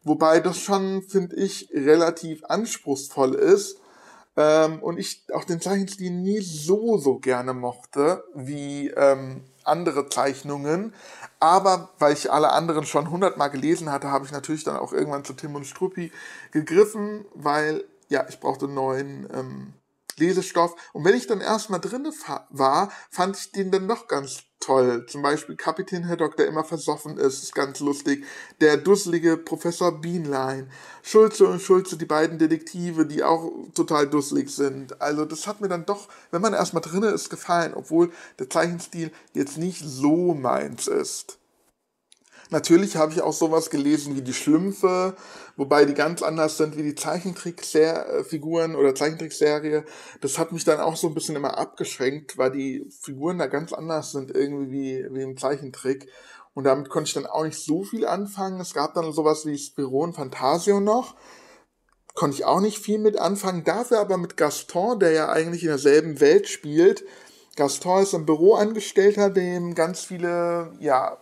wobei 0.02 0.40
das 0.40 0.58
schon, 0.58 1.02
finde 1.02 1.36
ich, 1.36 1.68
relativ 1.72 2.44
anspruchsvoll 2.44 3.34
ist. 3.34 3.78
Ähm, 4.36 4.82
und 4.82 4.98
ich 4.98 5.24
auch 5.32 5.44
den 5.44 5.60
Zeichenstil 5.60 6.10
nie 6.10 6.40
so, 6.40 6.98
so 6.98 7.18
gerne 7.18 7.54
mochte 7.54 8.24
wie 8.34 8.88
ähm, 8.88 9.44
andere 9.66 10.08
Zeichnungen. 10.08 10.94
Aber 11.40 11.90
weil 11.98 12.14
ich 12.14 12.32
alle 12.32 12.52
anderen 12.52 12.86
schon 12.86 13.10
hundertmal 13.10 13.50
gelesen 13.50 13.92
hatte, 13.92 14.10
habe 14.10 14.24
ich 14.24 14.32
natürlich 14.32 14.64
dann 14.64 14.76
auch 14.76 14.92
irgendwann 14.92 15.24
zu 15.24 15.34
Tim 15.34 15.54
und 15.54 15.66
Struppi 15.66 16.12
gegriffen, 16.50 17.24
weil 17.34 17.84
ja, 18.08 18.24
ich 18.28 18.40
brauchte 18.40 18.68
neuen 18.68 19.28
ähm, 19.34 19.72
Lesestoff. 20.18 20.74
Und 20.92 21.04
wenn 21.04 21.14
ich 21.14 21.26
dann 21.26 21.40
erstmal 21.40 21.80
drinne 21.80 22.12
war, 22.50 22.90
fand 23.10 23.36
ich 23.36 23.52
den 23.52 23.70
dann 23.70 23.86
noch 23.86 24.08
ganz 24.08 24.44
toll. 24.60 25.06
Zum 25.06 25.22
Beispiel 25.22 25.56
Kapitän 25.56 26.08
Haddock, 26.08 26.36
der 26.36 26.46
immer 26.46 26.64
versoffen 26.64 27.18
ist, 27.18 27.42
ist 27.42 27.54
ganz 27.54 27.80
lustig. 27.80 28.24
Der 28.60 28.76
dusselige 28.76 29.36
Professor 29.36 30.00
Bienlein. 30.00 30.70
Schulze 31.02 31.46
und 31.46 31.60
Schulze, 31.60 31.96
die 31.96 32.06
beiden 32.06 32.38
Detektive, 32.38 33.06
die 33.06 33.22
auch 33.22 33.52
total 33.74 34.08
dusselig 34.08 34.50
sind. 34.50 35.00
Also 35.00 35.24
das 35.24 35.46
hat 35.46 35.60
mir 35.60 35.68
dann 35.68 35.86
doch, 35.86 36.08
wenn 36.30 36.42
man 36.42 36.54
erstmal 36.54 36.82
drinne 36.82 37.08
ist, 37.08 37.30
gefallen, 37.30 37.74
obwohl 37.74 38.10
der 38.38 38.50
Zeichenstil 38.50 39.12
jetzt 39.34 39.58
nicht 39.58 39.82
so 39.84 40.34
meins 40.34 40.88
ist. 40.88 41.38
Natürlich 42.50 42.96
habe 42.96 43.12
ich 43.12 43.22
auch 43.22 43.32
sowas 43.32 43.70
gelesen 43.70 44.14
wie 44.14 44.22
die 44.22 44.32
Schlümpfe, 44.32 45.16
wobei 45.56 45.84
die 45.84 45.94
ganz 45.94 46.22
anders 46.22 46.56
sind 46.56 46.76
wie 46.76 46.84
die 46.84 46.94
Zeichentrickfiguren 46.94 48.76
oder 48.76 48.94
Zeichentrickserie. 48.94 49.84
Das 50.20 50.38
hat 50.38 50.52
mich 50.52 50.64
dann 50.64 50.78
auch 50.78 50.96
so 50.96 51.08
ein 51.08 51.14
bisschen 51.14 51.34
immer 51.34 51.58
abgeschränkt, 51.58 52.38
weil 52.38 52.52
die 52.52 52.88
Figuren 53.00 53.38
da 53.38 53.46
ganz 53.46 53.72
anders 53.72 54.12
sind 54.12 54.30
irgendwie 54.30 54.70
wie, 54.70 55.06
wie 55.10 55.22
im 55.22 55.36
Zeichentrick. 55.36 56.08
Und 56.54 56.64
damit 56.64 56.88
konnte 56.88 57.08
ich 57.08 57.14
dann 57.14 57.26
auch 57.26 57.44
nicht 57.44 57.58
so 57.58 57.82
viel 57.82 58.06
anfangen. 58.06 58.60
Es 58.60 58.74
gab 58.74 58.94
dann 58.94 59.12
sowas 59.12 59.44
wie 59.44 59.58
Spiro 59.58 60.04
und 60.04 60.14
Fantasio 60.14 60.78
noch. 60.78 61.16
Konnte 62.14 62.36
ich 62.36 62.44
auch 62.44 62.60
nicht 62.60 62.78
viel 62.78 62.98
mit 62.98 63.18
anfangen. 63.18 63.64
Dafür 63.64 63.98
aber 63.98 64.16
mit 64.18 64.36
Gaston, 64.36 65.00
der 65.00 65.10
ja 65.10 65.28
eigentlich 65.28 65.64
in 65.64 65.68
derselben 65.68 66.20
Welt 66.20 66.48
spielt. 66.48 67.04
Gaston 67.56 68.04
ist 68.04 68.14
ein 68.14 68.24
Büroangestellter, 68.24 69.30
dem 69.30 69.74
ganz 69.74 70.00
viele, 70.00 70.72
ja, 70.78 71.18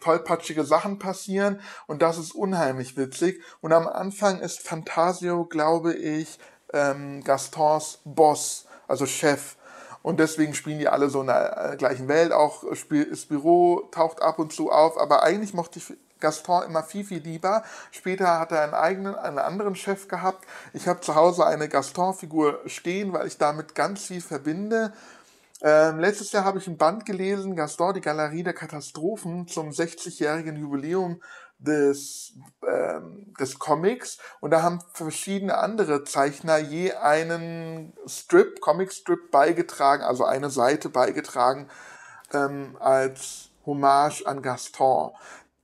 tollpatschige 0.00 0.64
Sachen 0.64 0.98
passieren 0.98 1.60
und 1.86 2.02
das 2.02 2.18
ist 2.18 2.34
unheimlich 2.34 2.96
witzig. 2.96 3.42
Und 3.60 3.72
am 3.72 3.86
Anfang 3.86 4.40
ist 4.40 4.66
Fantasio, 4.66 5.44
glaube 5.44 5.94
ich, 5.94 6.38
ähm, 6.72 7.22
Gastons 7.24 8.00
Boss, 8.04 8.66
also 8.86 9.06
Chef. 9.06 9.56
Und 10.02 10.20
deswegen 10.20 10.54
spielen 10.54 10.78
die 10.78 10.88
alle 10.88 11.10
so 11.10 11.20
in 11.20 11.26
der 11.26 11.72
äh, 11.72 11.76
gleichen 11.76 12.08
Welt. 12.08 12.32
Auch 12.32 12.64
Spiro 12.74 13.88
taucht 13.90 14.22
ab 14.22 14.38
und 14.38 14.52
zu 14.52 14.70
auf, 14.70 14.98
aber 14.98 15.22
eigentlich 15.22 15.54
mochte 15.54 15.78
ich 15.80 15.92
Gaston 16.20 16.64
immer 16.64 16.82
viel, 16.82 17.04
viel 17.04 17.20
lieber. 17.20 17.62
Später 17.90 18.38
hat 18.38 18.52
er 18.52 18.62
einen 18.62 18.74
eigenen, 18.74 19.14
einen 19.14 19.38
anderen 19.38 19.76
Chef 19.76 20.08
gehabt. 20.08 20.46
Ich 20.72 20.88
habe 20.88 21.00
zu 21.00 21.14
Hause 21.14 21.46
eine 21.46 21.68
Gaston-Figur 21.68 22.60
stehen, 22.66 23.12
weil 23.12 23.26
ich 23.26 23.38
damit 23.38 23.74
ganz 23.74 24.06
viel 24.06 24.20
verbinde. 24.20 24.92
Ähm, 25.60 25.98
letztes 25.98 26.30
Jahr 26.32 26.44
habe 26.44 26.58
ich 26.58 26.68
ein 26.68 26.76
Band 26.76 27.04
gelesen, 27.04 27.56
Gaston, 27.56 27.94
die 27.94 28.00
Galerie 28.00 28.44
der 28.44 28.54
Katastrophen 28.54 29.48
zum 29.48 29.70
60-jährigen 29.70 30.56
Jubiläum 30.56 31.20
des, 31.58 32.34
ähm, 32.64 33.34
des 33.40 33.58
Comics 33.58 34.18
und 34.40 34.52
da 34.52 34.62
haben 34.62 34.80
verschiedene 34.92 35.58
andere 35.58 36.04
Zeichner 36.04 36.58
je 36.58 36.92
einen 36.92 37.92
Strip, 38.06 38.60
Comic-Strip 38.60 39.32
beigetragen, 39.32 40.04
also 40.04 40.24
eine 40.24 40.50
Seite 40.50 40.88
beigetragen 40.88 41.68
ähm, 42.32 42.76
als 42.78 43.50
Hommage 43.66 44.24
an 44.26 44.42
Gaston. 44.42 45.10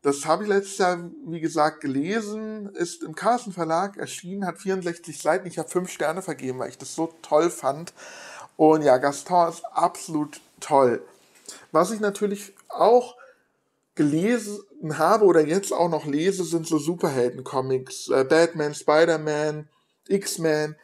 Das 0.02 0.26
habe 0.26 0.42
ich 0.42 0.50
letztes 0.50 0.78
Jahr, 0.78 0.98
wie 1.24 1.40
gesagt, 1.40 1.80
gelesen, 1.80 2.68
ist 2.74 3.02
im 3.02 3.14
Carlsen 3.14 3.54
Verlag 3.54 3.96
erschienen, 3.96 4.44
hat 4.44 4.58
64 4.58 5.18
Seiten. 5.18 5.46
Ich 5.46 5.58
habe 5.58 5.70
fünf 5.70 5.90
Sterne 5.90 6.20
vergeben, 6.20 6.58
weil 6.58 6.68
ich 6.68 6.76
das 6.76 6.94
so 6.94 7.14
toll 7.22 7.48
fand. 7.48 7.94
Und 8.56 8.82
ja, 8.82 8.98
Gaston 8.98 9.48
ist 9.48 9.64
absolut 9.72 10.40
toll. 10.60 11.02
Was 11.72 11.90
ich 11.90 12.00
natürlich 12.00 12.54
auch 12.68 13.16
gelesen 13.94 14.60
habe 14.92 15.24
oder 15.24 15.40
jetzt 15.40 15.72
auch 15.72 15.88
noch 15.88 16.06
lese, 16.06 16.44
sind 16.44 16.66
so 16.66 16.78
Superhelden-Comics. 16.78 18.08
Äh, 18.08 18.24
Batman, 18.24 18.74
Spider-Man, 18.74 19.68
X-Men. 20.08 20.76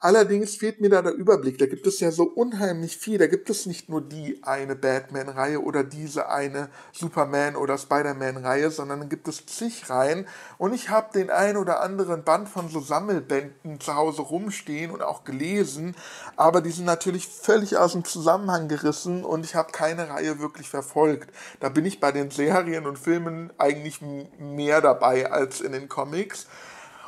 Allerdings 0.00 0.56
fehlt 0.56 0.80
mir 0.80 0.90
da 0.90 1.02
der 1.02 1.14
Überblick. 1.14 1.58
Da 1.58 1.66
gibt 1.66 1.86
es 1.86 2.00
ja 2.00 2.10
so 2.10 2.24
unheimlich 2.24 2.96
viel. 2.96 3.18
Da 3.18 3.26
gibt 3.26 3.48
es 3.50 3.66
nicht 3.66 3.88
nur 3.88 4.02
die 4.02 4.40
eine 4.42 4.76
Batman-Reihe 4.76 5.62
oder 5.62 5.84
diese 5.84 6.28
eine 6.28 6.68
Superman- 6.92 7.56
oder 7.56 7.78
Spider-Man-Reihe, 7.78 8.70
sondern 8.70 9.00
dann 9.00 9.08
gibt 9.08 9.28
es 9.28 9.46
zig 9.46 9.88
Reihen. 9.88 10.26
Und 10.58 10.74
ich 10.74 10.90
habe 10.90 11.12
den 11.12 11.30
ein 11.30 11.56
oder 11.56 11.80
anderen 11.80 12.24
Band 12.24 12.48
von 12.48 12.68
so 12.68 12.80
Sammelbänden 12.80 13.80
zu 13.80 13.94
Hause 13.94 14.22
rumstehen 14.22 14.90
und 14.90 15.02
auch 15.02 15.24
gelesen. 15.24 15.96
Aber 16.36 16.60
die 16.60 16.70
sind 16.70 16.84
natürlich 16.84 17.26
völlig 17.26 17.76
aus 17.76 17.92
dem 17.92 18.04
Zusammenhang 18.04 18.68
gerissen 18.68 19.24
und 19.24 19.44
ich 19.44 19.54
habe 19.54 19.72
keine 19.72 20.08
Reihe 20.08 20.38
wirklich 20.40 20.68
verfolgt. 20.68 21.30
Da 21.60 21.68
bin 21.68 21.86
ich 21.86 22.00
bei 22.00 22.12
den 22.12 22.30
Serien 22.30 22.86
und 22.86 22.98
Filmen 22.98 23.52
eigentlich 23.58 24.00
mehr 24.38 24.80
dabei 24.80 25.30
als 25.30 25.60
in 25.60 25.72
den 25.72 25.88
Comics. 25.88 26.46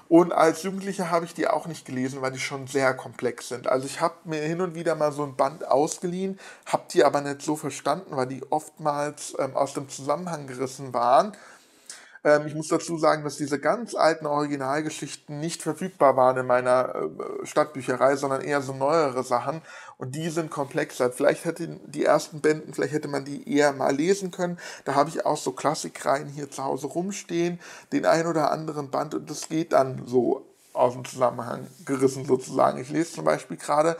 Und 0.08 0.32
als 0.32 0.62
Jugendlicher 0.62 1.10
habe 1.10 1.26
ich 1.26 1.34
die 1.34 1.48
auch 1.48 1.66
nicht 1.66 1.84
gelesen, 1.84 2.22
weil 2.22 2.32
die 2.32 2.38
schon 2.38 2.66
sehr 2.66 2.94
komplex 2.94 3.48
sind. 3.48 3.66
Also 3.66 3.86
ich 3.86 4.00
habe 4.00 4.14
mir 4.24 4.40
hin 4.40 4.62
und 4.62 4.74
wieder 4.74 4.94
mal 4.94 5.12
so 5.12 5.22
ein 5.22 5.36
Band 5.36 5.66
ausgeliehen, 5.66 6.40
habe 6.64 6.84
die 6.90 7.04
aber 7.04 7.20
nicht 7.20 7.42
so 7.42 7.56
verstanden, 7.56 8.16
weil 8.16 8.26
die 8.26 8.42
oftmals 8.50 9.34
ähm, 9.38 9.54
aus 9.54 9.74
dem 9.74 9.88
Zusammenhang 9.90 10.46
gerissen 10.46 10.94
waren. 10.94 11.32
Ähm, 12.25 12.46
ich 12.46 12.54
muss 12.54 12.68
dazu 12.68 12.98
sagen, 12.98 13.25
dass 13.25 13.37
diese 13.37 13.58
ganz 13.58 13.94
alten 13.94 14.26
Originalgeschichten 14.26 15.38
nicht 15.38 15.62
verfügbar 15.62 16.16
waren 16.16 16.37
in 16.38 16.46
meiner 16.46 16.94
äh, 16.94 17.46
Stadtbücherei, 17.46 18.16
sondern 18.16 18.40
eher 18.40 18.62
so 18.62 18.72
neuere 18.72 19.22
Sachen. 19.22 19.62
Und 19.96 20.14
die 20.14 20.30
sind 20.30 20.50
komplexer. 20.50 21.10
Vielleicht 21.10 21.44
hätte 21.44 21.80
die 21.87 22.04
ersten 22.04 22.40
Bänden, 22.40 22.75
vielleicht 22.75 22.92
hätte 22.92 23.08
man 23.08 23.25
die 23.25 23.52
eher 23.52 23.72
mal 23.72 23.94
lesen 23.94 24.30
können. 24.30 24.58
Da 24.84 24.94
habe 24.94 25.10
ich 25.10 25.26
auch 25.26 25.37
so 25.37 25.52
Klassikreihen 25.52 26.28
hier 26.28 26.50
zu 26.50 26.64
Hause 26.64 26.87
rumstehen, 26.88 27.60
den 27.92 28.06
ein 28.06 28.26
oder 28.26 28.50
anderen 28.50 28.90
Band 28.90 29.14
und 29.14 29.30
das 29.30 29.48
geht 29.48 29.72
dann 29.72 30.02
so 30.06 30.44
aus 30.72 30.94
dem 30.94 31.04
Zusammenhang 31.04 31.66
gerissen 31.84 32.25
sozusagen. 32.25 32.80
Ich 32.80 32.90
lese 32.90 33.14
zum 33.14 33.25
Beispiel 33.25 33.56
gerade 33.56 33.96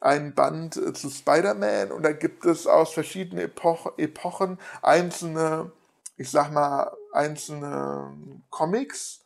ein 0.00 0.34
Band 0.34 0.76
äh, 0.76 0.92
zu 0.92 1.10
Spider-Man 1.10 1.92
und 1.92 2.02
da 2.02 2.12
gibt 2.12 2.44
es 2.44 2.66
aus 2.66 2.92
verschiedenen 2.92 3.44
Epoch 3.44 3.98
Epochen 3.98 4.58
einzelne 4.82 5.72
ich 6.16 6.30
sag 6.30 6.52
mal, 6.52 6.92
einzelne 7.12 8.16
Comics 8.50 9.24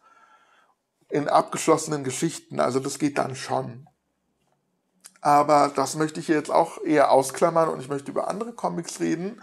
in 1.08 1.28
abgeschlossenen 1.28 2.04
Geschichten. 2.04 2.60
Also 2.60 2.80
das 2.80 2.98
geht 2.98 3.18
dann 3.18 3.36
schon. 3.36 3.88
Aber 5.20 5.72
das 5.74 5.96
möchte 5.96 6.20
ich 6.20 6.28
jetzt 6.28 6.50
auch 6.50 6.82
eher 6.82 7.10
ausklammern 7.10 7.68
und 7.68 7.80
ich 7.80 7.88
möchte 7.88 8.10
über 8.10 8.28
andere 8.28 8.52
Comics 8.52 9.00
reden. 9.00 9.42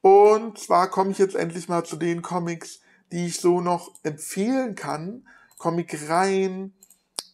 Und 0.00 0.58
zwar 0.58 0.88
komme 0.88 1.10
ich 1.10 1.18
jetzt 1.18 1.34
endlich 1.34 1.68
mal 1.68 1.84
zu 1.84 1.96
den 1.96 2.22
Comics, 2.22 2.80
die 3.12 3.26
ich 3.26 3.40
so 3.40 3.60
noch 3.60 3.92
empfehlen 4.02 4.74
kann. 4.74 5.26
Comicreihen 5.58 6.74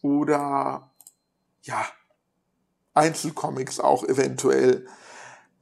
oder 0.01 0.89
ja, 1.61 1.85
Einzelcomics 2.93 3.79
auch 3.79 4.03
eventuell. 4.03 4.87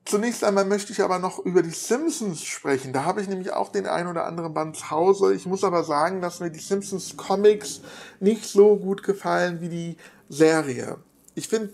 Zunächst 0.08 0.44
einmal 0.44 0.66
möchte 0.66 0.92
ich 0.92 1.02
aber 1.02 1.18
noch 1.18 1.40
über 1.40 1.64
die 1.64 1.72
Simpsons 1.72 2.44
sprechen. 2.44 2.94
Da 2.94 3.06
habe 3.06 3.22
ich 3.22 3.28
nämlich 3.28 3.52
auch 3.52 3.72
den 3.72 3.88
ein 3.88 4.06
oder 4.06 4.26
anderen 4.26 4.54
Band 4.54 4.78
zu 4.78 4.92
Hause. 4.92 5.34
Ich 5.34 5.48
muss 5.48 5.64
aber 5.64 5.84
sagen, 5.84 6.22
dass 6.22 6.40
mir 6.40 6.52
die 6.52 6.60
Simpsons 6.60 7.18
Comics 7.18 7.82
nicht 8.20 8.46
so 8.46 8.76
gut 8.76 9.02
gefallen 9.02 9.62
wie 9.62 9.70
die 9.70 9.98
Serie. 10.30 10.98
Ich 11.34 11.48
finde, 11.48 11.74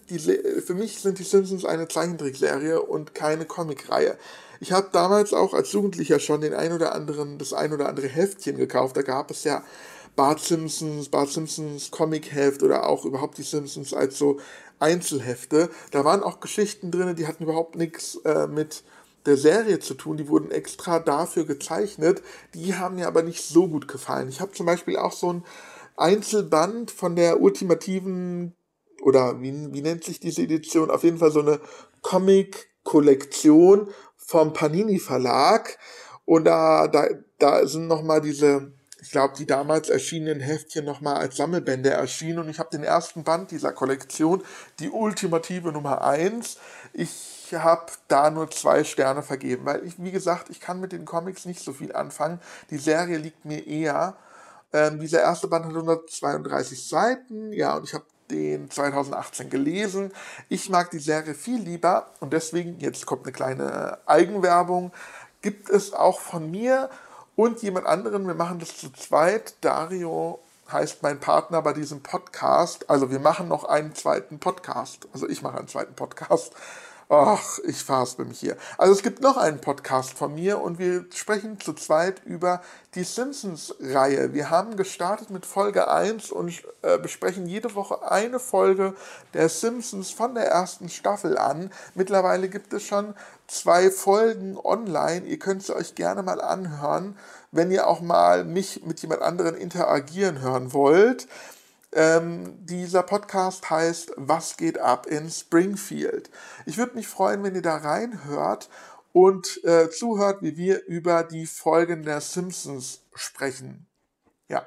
für 0.66 0.74
mich 0.74 1.00
sind 1.00 1.20
die 1.20 1.24
Simpsons 1.24 1.66
eine 1.66 1.90
Zeichentrickserie 1.90 2.82
und 2.82 3.14
keine 3.14 3.46
Comicreihe. 3.46 4.18
Ich 4.62 4.72
habe 4.72 4.88
damals 4.94 5.34
auch 5.34 5.54
als 5.54 5.74
Jugendlicher 5.74 6.20
schon 6.20 6.40
den 6.40 6.54
ein 6.54 6.72
oder 6.72 6.96
anderen, 6.96 7.38
das 7.38 7.52
ein 7.52 7.74
oder 7.74 7.90
andere 7.90 8.08
Heftchen 8.08 8.56
gekauft. 8.56 8.96
Da 8.96 9.02
gab 9.02 9.30
es 9.30 9.44
ja 9.44 9.62
Bart 10.16 10.40
Simpsons, 10.40 11.10
Bart 11.10 11.30
Simpsons 11.30 11.92
Comic-Heft 11.92 12.64
oder 12.64 12.88
auch 12.88 13.04
überhaupt 13.04 13.38
die 13.38 13.44
Simpsons 13.44 13.94
als 13.94 14.18
so 14.18 14.40
Einzelhefte. 14.82 15.70
Da 15.92 16.04
waren 16.04 16.24
auch 16.24 16.40
Geschichten 16.40 16.92
drin, 16.92 17.16
die 17.16 17.28
hatten 17.28 17.44
überhaupt 17.44 17.76
nichts 17.76 18.16
äh, 18.26 18.48
mit 18.48 18.84
der 19.26 19.38
Serie 19.38 19.80
zu 19.80 19.94
tun. 19.94 20.18
Die 20.18 20.28
wurden 20.28 20.52
extra 20.52 21.00
dafür 21.00 21.46
gezeichnet. 21.46 22.22
Die 22.54 22.76
haben 22.76 22.96
mir 22.96 23.08
aber 23.08 23.24
nicht 23.24 23.44
so 23.44 23.68
gut 23.68 23.88
gefallen. 23.88 24.30
Ich 24.30 24.42
habe 24.42 24.52
zum 24.52 24.66
Beispiel 24.66 24.98
auch 24.98 25.14
so 25.14 25.34
ein 25.34 25.44
Einzelband 25.98 26.92
von 26.92 27.16
der 27.16 27.42
ultimativen, 27.42 28.56
oder 29.04 29.42
wie, 29.42 29.74
wie 29.74 29.82
nennt 29.82 30.04
sich 30.04 30.20
diese 30.20 30.42
Edition? 30.42 30.90
Auf 30.90 31.04
jeden 31.04 31.20
Fall 31.20 31.32
so 31.32 31.42
eine 31.42 31.60
Comic-Kollektion 32.02 33.90
vom 34.18 34.54
Panini 34.54 35.00
Verlag. 35.00 35.78
Und 36.26 36.46
da, 36.46 36.88
da, 36.88 37.08
da 37.38 37.68
sind 37.68 37.88
nochmal 37.88 38.22
diese 38.22 38.74
ich 39.02 39.10
glaube, 39.10 39.34
die 39.36 39.48
damals 39.48 39.90
erschienenen 39.90 40.40
Heftchen 40.40 40.86
nochmal 40.86 41.16
als 41.16 41.36
Sammelbände 41.36 41.90
erschienen 41.90 42.38
und 42.38 42.50
ich 42.50 42.60
habe 42.60 42.70
den 42.70 42.84
ersten 42.84 43.24
Band 43.24 43.50
dieser 43.50 43.74
Kollektion, 43.74 44.44
die 44.80 44.90
ultimative 44.90 45.72
Nummer 45.72 46.04
1. 46.04 46.58
Ich 46.94 47.54
habe 47.58 47.92
da 48.08 48.30
nur 48.30 48.52
zwei 48.52 48.84
Sterne 48.84 49.24
vergeben, 49.24 49.66
weil 49.66 49.84
ich, 49.86 49.96
wie 49.98 50.12
gesagt, 50.12 50.52
ich 50.52 50.62
kann 50.62 50.80
mit 50.80 50.92
den 50.92 51.06
Comics 51.06 51.46
nicht 51.46 51.62
so 51.62 51.74
viel 51.74 51.94
anfangen. 51.94 52.40
Die 52.70 52.78
Serie 52.78 53.18
liegt 53.18 53.44
mir 53.44 53.66
eher. 53.66 54.16
Ähm, 54.72 55.00
dieser 55.00 55.22
erste 55.22 55.48
Band 55.48 55.66
hat 55.66 55.74
132 55.74 56.88
Seiten, 56.88 57.52
ja, 57.54 57.76
und 57.76 57.86
ich 57.86 57.96
habe 57.96 58.06
den 58.30 58.70
2018 58.70 59.50
gelesen. 59.50 60.12
Ich 60.48 60.70
mag 60.70 60.92
die 60.92 61.00
Serie 61.00 61.34
viel 61.34 61.60
lieber 61.60 62.12
und 62.20 62.34
deswegen, 62.34 62.80
jetzt 62.80 63.08
kommt 63.08 63.26
eine 63.26 63.34
kleine 63.34 63.98
Eigenwerbung, 64.06 64.92
gibt 65.42 65.70
es 65.72 65.92
auch 65.92 66.20
von 66.20 66.50
mir 66.52 66.90
und 67.36 67.62
jemand 67.62 67.88
anderen. 67.88 68.28
Wir 68.28 68.36
machen 68.36 68.60
das 68.60 68.78
zu 68.78 68.92
zweit. 68.92 69.56
Dario 69.62 70.40
heißt 70.72 71.04
mein 71.04 71.20
Partner 71.20 71.62
bei 71.62 71.74
diesem 71.74 72.02
Podcast. 72.02 72.90
Also 72.90 73.12
wir 73.12 73.20
machen 73.20 73.48
noch 73.48 73.66
einen 73.66 73.96
zweiten 73.96 74.40
Podcast. 74.40 75.08
Also 75.14 75.28
ich 75.28 75.42
mache 75.42 75.58
einen 75.58 75.68
zweiten 75.68 75.96
Podcast. 75.96 76.54
Ach, 77.14 77.60
ich 77.66 77.84
verhaspel 77.84 78.24
mich 78.24 78.40
hier. 78.40 78.56
Also 78.78 78.94
es 78.94 79.04
gibt 79.04 79.22
noch 79.22 79.36
einen 79.36 79.60
Podcast 79.60 80.18
von 80.18 80.34
mir 80.34 80.62
und 80.62 80.80
wir 80.80 81.08
sprechen 81.14 81.60
zu 81.60 81.74
zweit 81.74 82.22
über 82.24 82.62
die 82.96 83.04
Simpsons-Reihe. 83.04 84.34
Wir 84.34 84.50
haben 84.50 84.78
gestartet 84.78 85.30
mit 85.30 85.46
Folge 85.46 85.92
1 85.92 86.32
und 86.32 86.64
äh, 86.84 86.98
besprechen 86.98 87.48
jede 87.48 87.76
Woche 87.76 88.10
eine 88.10 88.40
Folge 88.40 88.94
der 89.34 89.50
Simpsons 89.50 90.12
von 90.12 90.36
der 90.36 90.46
ersten 90.46 90.88
Staffel 90.88 91.38
an. 91.38 91.70
Mittlerweile 91.96 92.48
gibt 92.48 92.72
es 92.72 92.84
schon 92.84 93.14
zwei 93.46 93.92
Folgen 93.92 94.58
online. 94.58 95.26
Ihr 95.26 95.38
könnt 95.38 95.64
sie 95.64 95.76
euch 95.76 95.96
gerne 95.96 96.24
mal 96.24 96.40
anhören, 96.40 97.18
wenn 97.52 97.72
ihr 97.72 97.88
auch 97.88 98.00
mal 98.00 98.46
mich 98.46 98.86
mit 98.86 99.02
jemand 99.02 99.22
anderen 99.22 99.56
interagieren 99.56 100.40
hören 100.40 100.72
wollt. 100.72 101.28
Ähm, 101.94 102.66
dieser 102.66 103.04
Podcast 103.04 103.70
heißt 103.70 104.14
Was 104.16 104.56
geht 104.56 104.80
ab 104.80 105.08
in 105.08 105.30
Springfield? 105.30 106.32
Ich 106.66 106.78
würde 106.78 106.96
mich 106.96 107.08
freuen, 107.08 107.44
wenn 107.44 107.56
ihr 107.56 107.62
da 107.62 107.78
reinhört 107.78 108.70
und 109.12 109.62
äh, 109.66 109.90
zuhört, 109.90 110.42
wie 110.42 110.56
wir 110.56 110.86
über 110.86 111.24
die 111.24 111.46
Folgen 111.46 112.04
der 112.04 112.22
Simpsons 112.22 113.02
sprechen. 113.14 113.88
Ja, 114.48 114.66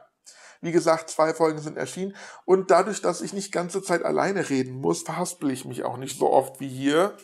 wie 0.61 0.73
gesagt, 0.73 1.09
zwei 1.09 1.33
Folgen 1.33 1.61
sind 1.61 1.78
erschienen 1.78 2.14
und 2.45 2.71
dadurch, 2.71 3.00
dass 3.00 3.23
ich 3.23 3.33
nicht 3.33 3.52
ganze 3.52 3.83
Zeit 3.83 4.02
alleine 4.02 4.50
reden 4.50 4.75
muss, 4.75 5.02
verhaspel 5.02 5.50
ich 5.50 5.64
mich 5.64 5.83
auch 5.83 5.97
nicht 5.97 6.19
so 6.19 6.31
oft 6.31 6.61
wie 6.61 6.69
hier. 6.69 7.16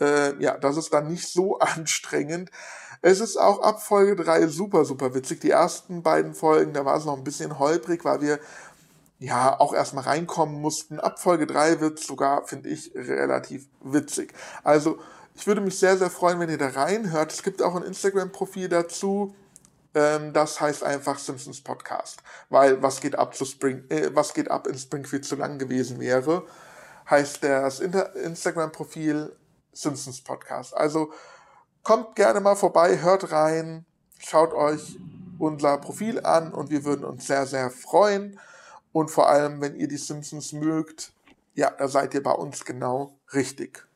Äh, 0.00 0.40
ja, 0.40 0.58
das 0.58 0.76
ist 0.76 0.92
dann 0.92 1.08
nicht 1.08 1.26
so 1.26 1.58
anstrengend. 1.58 2.50
Es 3.02 3.20
ist 3.20 3.38
auch 3.38 3.62
ab 3.62 3.82
Folge 3.82 4.14
3 4.14 4.46
super, 4.46 4.84
super 4.84 5.14
witzig. 5.14 5.40
Die 5.40 5.50
ersten 5.50 6.02
beiden 6.02 6.34
Folgen, 6.34 6.74
da 6.74 6.84
war 6.84 6.96
es 6.96 7.06
noch 7.06 7.16
ein 7.16 7.24
bisschen 7.24 7.58
holprig, 7.58 8.04
weil 8.04 8.20
wir 8.20 8.38
ja 9.20 9.60
auch 9.60 9.74
erstmal 9.74 10.04
reinkommen 10.04 10.60
mussten. 10.60 10.98
Ab 10.98 11.20
Folge 11.20 11.46
3 11.46 11.80
wird 11.80 12.00
sogar, 12.00 12.46
finde 12.46 12.70
ich, 12.70 12.90
relativ 12.94 13.68
witzig. 13.82 14.32
Also 14.64 14.98
ich 15.34 15.46
würde 15.46 15.60
mich 15.60 15.78
sehr, 15.78 15.96
sehr 15.96 16.10
freuen, 16.10 16.40
wenn 16.40 16.50
ihr 16.50 16.58
da 16.58 16.68
reinhört. 16.68 17.32
Es 17.32 17.42
gibt 17.42 17.62
auch 17.62 17.76
ein 17.76 17.82
Instagram-Profil 17.82 18.68
dazu. 18.68 19.34
Ähm, 19.94 20.32
das 20.32 20.60
heißt 20.60 20.82
einfach 20.82 21.18
Simpsons 21.18 21.60
Podcast. 21.60 22.22
Weil 22.48 22.82
was 22.82 23.00
geht 23.00 23.16
ab 23.16 23.34
zu 23.34 23.44
Spring, 23.44 23.84
äh, 23.90 24.10
was 24.14 24.32
geht 24.32 24.50
ab 24.50 24.66
in 24.66 24.78
Springfield 24.78 25.24
zu 25.24 25.36
lang 25.36 25.58
gewesen 25.58 26.00
wäre, 26.00 26.46
heißt 27.08 27.44
das 27.44 27.80
Instagram-Profil 27.80 29.36
Simpsons 29.72 30.22
Podcast. 30.22 30.74
Also 30.74 31.12
kommt 31.82 32.16
gerne 32.16 32.40
mal 32.40 32.56
vorbei, 32.56 33.00
hört 33.02 33.32
rein, 33.32 33.84
schaut 34.18 34.54
euch 34.54 34.98
unser 35.38 35.78
Profil 35.78 36.20
an 36.24 36.52
und 36.52 36.70
wir 36.70 36.84
würden 36.84 37.04
uns 37.04 37.26
sehr, 37.26 37.46
sehr 37.46 37.70
freuen. 37.70 38.38
Und 38.92 39.10
vor 39.10 39.28
allem, 39.28 39.60
wenn 39.60 39.76
ihr 39.76 39.88
die 39.88 39.96
Simpsons 39.96 40.52
mögt, 40.52 41.12
ja, 41.54 41.70
da 41.70 41.88
seid 41.88 42.14
ihr 42.14 42.22
bei 42.22 42.32
uns 42.32 42.64
genau 42.64 43.18
richtig. 43.32 43.86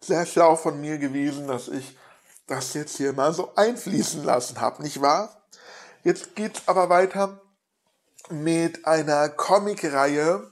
sehr 0.00 0.26
schlau 0.26 0.54
von 0.56 0.80
mir 0.80 0.98
gewesen, 0.98 1.46
dass 1.48 1.68
ich 1.68 1.96
das 2.46 2.74
jetzt 2.74 2.96
hier 2.98 3.14
mal 3.14 3.32
so 3.32 3.54
einfließen 3.54 4.22
lassen 4.22 4.60
habe, 4.60 4.82
nicht 4.82 5.00
wahr? 5.00 5.42
Jetzt 6.02 6.34
geht's 6.36 6.62
aber 6.66 6.90
weiter 6.90 7.40
mit 8.28 8.86
einer 8.86 9.30
Comicreihe, 9.30 10.50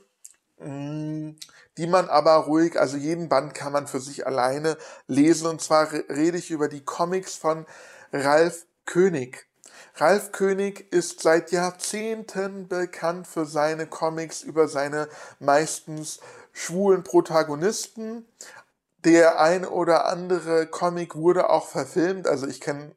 mm, 0.59 1.33
die 1.77 1.87
man 1.87 2.09
aber 2.09 2.35
ruhig, 2.37 2.79
also 2.79 2.97
jeden 2.97 3.29
Band 3.29 3.55
kann 3.55 3.73
man 3.73 3.87
für 3.87 4.01
sich 4.01 4.27
alleine 4.27 4.77
lesen. 5.07 5.47
Und 5.47 5.61
zwar 5.61 5.91
rede 5.93 6.39
ich 6.39 6.51
über 6.51 6.69
die 6.69 6.85
Comics 6.85 7.37
von 7.37 7.67
Ralf 8.13 8.67
König. 8.85 9.47
Ralf 9.97 10.33
König 10.33 10.91
ist 10.91 11.21
seit 11.21 11.53
Jahrzehnten 11.53 12.67
bekannt 12.67 13.27
für 13.27 13.45
seine 13.45 13.87
Comics 13.87 14.43
über 14.43 14.67
seine 14.67 15.09
meistens 15.39 16.21
schwulen 16.53 17.05
Protagonisten. 17.05 18.27
Der 19.05 19.39
ein 19.39 19.67
oder 19.67 20.07
andere 20.07 20.67
Comic 20.67 21.15
wurde 21.15 21.51
auch 21.51 21.69
verfilmt. 21.69 22.27
Also 22.27 22.47
ich 22.47 22.61
kenne 22.61 22.93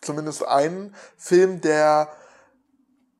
zumindest 0.00 0.46
einen 0.46 0.94
Film, 1.16 1.60
der 1.60 2.12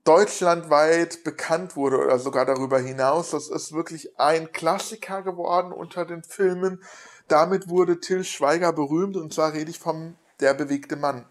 deutschlandweit 0.05 1.25
bekannt 1.25 1.75
wurde 1.75 1.99
oder 1.99 2.21
sogar 2.21 2.47
darüber 2.47 2.79
hinaus. 2.79 3.31
Das 3.31 3.49
ist 3.49 3.73
wirklich 3.73 4.19
ein 4.19 4.53
Klassiker 4.53 5.23
geworden 5.23 5.73
unter 5.73 6.05
den 6.05 6.23
Filmen. 6.23 6.83
Damit 7.27 7.69
wurde 7.69 7.99
Till 7.99 8.23
Schweiger 8.23 8.73
berühmt 8.73 9.17
und 9.17 9.35
zwar 9.35 9.55
rede 9.55 9.71
ich 9.71 9.79
vom 9.81 10.17
Der 10.39 10.55
bewegte 10.55 10.97
Mann. 10.97 11.27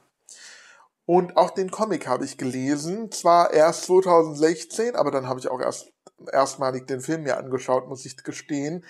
Und 1.09 1.37
auch 1.37 1.49
den 1.49 1.71
Comic 1.71 2.07
habe 2.07 2.23
ich 2.23 2.37
gelesen, 2.37 3.11
zwar 3.11 3.51
erst 3.51 3.85
2016, 3.85 4.95
aber 4.95 5.09
dann 5.09 5.27
habe 5.27 5.39
ich 5.39 5.47
auch 5.47 5.59
erst 5.59 5.91
erstmalig 6.31 6.85
den 6.85 7.01
Film 7.01 7.23
mir 7.23 7.37
angeschaut, 7.37 7.89
muss 7.89 8.05
ich 8.05 8.15
gestehen. 8.23 8.85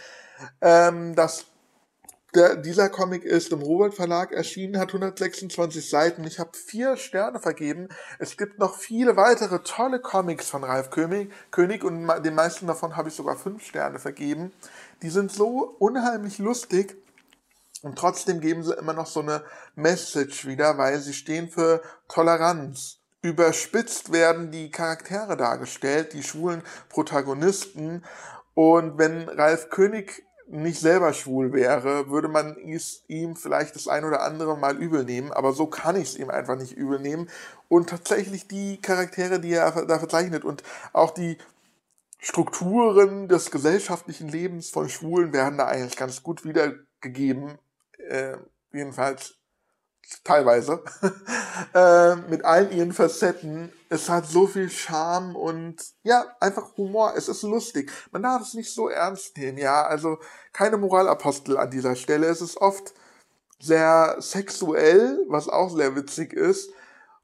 Ähm, 0.59 1.15
das 1.15 1.45
der, 2.35 2.57
dieser 2.57 2.89
Comic 2.89 3.23
ist 3.23 3.53
im 3.53 3.61
Robert 3.61 3.93
Verlag 3.93 4.33
erschienen, 4.33 4.79
hat 4.79 4.89
126 4.89 5.89
Seiten. 5.89 6.25
Ich 6.25 6.39
habe 6.39 6.49
vier 6.57 6.97
Sterne 6.97 7.39
vergeben. 7.39 7.87
Es 8.19 8.35
gibt 8.35 8.59
noch 8.59 8.75
viele 8.75 9.15
weitere 9.15 9.59
tolle 9.63 10.01
Comics 10.01 10.49
von 10.49 10.65
Ralf 10.65 10.89
König, 10.89 11.31
König 11.51 11.85
und 11.85 12.05
den 12.25 12.35
meisten 12.35 12.67
davon 12.67 12.97
habe 12.97 13.07
ich 13.07 13.15
sogar 13.15 13.37
fünf 13.37 13.63
Sterne 13.63 13.97
vergeben. 13.97 14.51
Die 15.03 15.09
sind 15.09 15.31
so 15.31 15.73
unheimlich 15.79 16.37
lustig 16.37 16.97
und 17.81 17.97
trotzdem 17.97 18.41
geben 18.41 18.63
sie 18.63 18.73
immer 18.73 18.93
noch 18.93 19.07
so 19.07 19.21
eine 19.21 19.43
Message 19.75 20.45
wieder, 20.45 20.77
weil 20.77 20.99
sie 20.99 21.13
stehen 21.13 21.49
für 21.49 21.81
Toleranz. 22.07 22.97
Überspitzt 23.21 24.11
werden 24.11 24.51
die 24.51 24.71
Charaktere 24.71 25.35
dargestellt, 25.35 26.13
die 26.13 26.23
schwulen 26.23 26.63
Protagonisten. 26.89 28.03
Und 28.53 28.97
wenn 28.97 29.27
Ralf 29.27 29.69
König 29.69 30.23
nicht 30.47 30.79
selber 30.79 31.13
schwul 31.13 31.53
wäre, 31.53 32.09
würde 32.09 32.27
man 32.27 32.57
ihm 33.07 33.35
vielleicht 33.35 33.75
das 33.75 33.87
ein 33.87 34.03
oder 34.03 34.23
andere 34.23 34.57
mal 34.57 34.77
übel 34.77 35.03
nehmen, 35.03 35.31
aber 35.31 35.53
so 35.53 35.67
kann 35.67 35.95
ich 35.95 36.09
es 36.09 36.17
ihm 36.17 36.29
einfach 36.29 36.57
nicht 36.57 36.75
übel 36.75 36.99
nehmen. 36.99 37.29
Und 37.67 37.89
tatsächlich 37.89 38.47
die 38.47 38.81
Charaktere, 38.81 39.39
die 39.39 39.53
er 39.53 39.85
da 39.85 39.99
verzeichnet 39.99 40.43
und 40.43 40.63
auch 40.91 41.11
die 41.11 41.37
Strukturen 42.19 43.27
des 43.27 43.51
gesellschaftlichen 43.51 44.27
Lebens 44.27 44.69
von 44.69 44.89
Schwulen 44.89 45.31
werden 45.33 45.57
da 45.57 45.67
eigentlich 45.67 45.95
ganz 45.95 46.23
gut 46.23 46.43
wiedergegeben. 46.43 47.57
Äh, 48.09 48.37
jedenfalls 48.71 49.35
teilweise, 50.23 50.83
äh, 51.73 52.15
mit 52.15 52.43
allen 52.43 52.71
ihren 52.71 52.93
Facetten. 52.93 53.71
Es 53.89 54.09
hat 54.09 54.25
so 54.25 54.47
viel 54.47 54.69
Charme 54.69 55.35
und 55.35 55.75
ja, 56.03 56.25
einfach 56.39 56.75
Humor. 56.77 57.13
Es 57.15 57.27
ist 57.29 57.43
lustig. 57.43 57.91
Man 58.11 58.23
darf 58.23 58.41
es 58.41 58.55
nicht 58.55 58.73
so 58.73 58.89
ernst 58.89 59.37
nehmen, 59.37 59.57
ja. 59.59 59.85
Also 59.85 60.17
keine 60.53 60.77
Moralapostel 60.77 61.57
an 61.57 61.69
dieser 61.69 61.95
Stelle. 61.95 62.27
Es 62.27 62.41
ist 62.41 62.57
oft 62.57 62.93
sehr 63.59 64.15
sexuell, 64.19 65.23
was 65.27 65.47
auch 65.47 65.69
sehr 65.69 65.95
witzig 65.95 66.33
ist. 66.33 66.71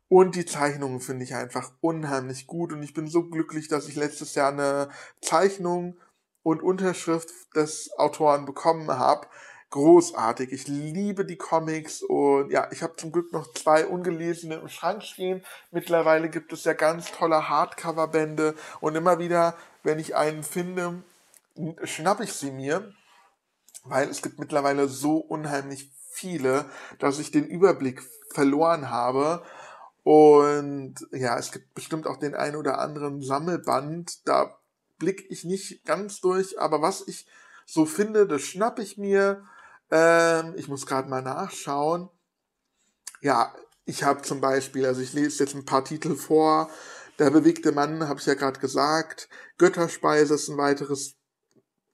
Und 0.07 0.35
die 0.35 0.45
Zeichnungen 0.45 0.99
finde 0.99 1.23
ich 1.23 1.33
einfach 1.33 1.71
unheimlich 1.81 2.45
gut. 2.45 2.73
Und 2.73 2.83
ich 2.83 2.93
bin 2.93 3.07
so 3.07 3.23
glücklich, 3.23 3.67
dass 3.67 3.87
ich 3.87 3.95
letztes 3.95 4.35
Jahr 4.35 4.51
eine 4.51 4.89
Zeichnung 5.21 5.97
und 6.43 6.61
Unterschrift 6.61 7.29
des 7.55 7.89
Autoren 7.98 8.45
bekommen 8.45 8.87
habe 8.87 9.27
großartig. 9.75 10.53
Ich 10.53 10.70
liebe 10.70 11.25
die 11.25 11.35
Comics 11.35 12.01
und 12.01 12.50
ja, 12.50 12.70
ich 12.72 12.81
habe 12.81 12.96
zum 12.96 13.11
Glück 13.11 13.33
noch 13.33 13.51
zwei 13.51 13.85
ungelesene 13.85 14.55
im 14.55 14.70
Schrank 14.70 15.03
stehen. 15.03 15.44
Mittlerweile 15.70 16.29
gibt 16.29 16.53
es 16.53 16.64
ja 16.64 16.72
ganz 16.72 17.11
tolle 17.11 17.50
Hardcover-Bände 17.50 18.55
und 18.79 18.96
immer 18.96 19.20
wieder, 19.20 19.57
wenn 19.83 20.00
ich 20.00 20.16
einen 20.16 20.44
finde, 20.44 21.03
schnapp 21.83 22.22
ich 22.22 22.31
sie 22.31 22.51
mir, 22.51 22.94
weil 23.83 24.07
es 24.07 24.22
gibt 24.22 24.40
mittlerweile 24.40 24.88
so 24.88 25.18
unheimlich 25.18 25.92
viele, 26.09 26.70
dass 27.00 27.20
ich 27.20 27.31
den 27.31 27.46
Überblick 27.46 28.01
verloren 28.33 28.90
habe. 28.90 29.44
Und 30.03 30.96
ja, 31.11 31.38
es 31.38 31.51
gibt 31.51 31.74
bestimmt 31.74 32.07
auch 32.07 32.16
den 32.16 32.33
ein 32.33 32.55
oder 32.55 32.79
anderen 32.79 33.22
Sammelband. 33.22 34.25
Da 34.25 34.57
blicke 35.00 35.25
ich 35.27 35.44
nicht 35.44 35.83
ganz 35.83 36.22
durch, 36.22 36.57
aber 36.61 36.81
was 36.81 37.05
ich 37.09 37.27
so 37.66 37.85
finde, 37.85 38.25
das 38.25 38.44
schnapp 38.44 38.79
ich 38.79 38.98
mir 38.98 39.44
ähm, 39.91 40.53
ich 40.57 40.67
muss 40.67 40.85
gerade 40.85 41.09
mal 41.09 41.21
nachschauen. 41.21 42.09
Ja, 43.21 43.53
ich 43.85 44.03
habe 44.03 44.24
zum 44.24 44.41
Beispiel, 44.41 44.85
also 44.85 45.01
ich 45.01 45.13
lese 45.13 45.43
jetzt 45.43 45.55
ein 45.55 45.65
paar 45.65 45.85
Titel 45.85 46.15
vor. 46.15 46.69
Der 47.19 47.29
bewegte 47.29 47.71
Mann, 47.71 48.07
habe 48.07 48.19
ich 48.19 48.25
ja 48.25 48.33
gerade 48.33 48.59
gesagt. 48.59 49.29
Götterspeise 49.57 50.33
ist 50.33 50.50
ein 50.50 50.57
weiteres, 50.57 51.15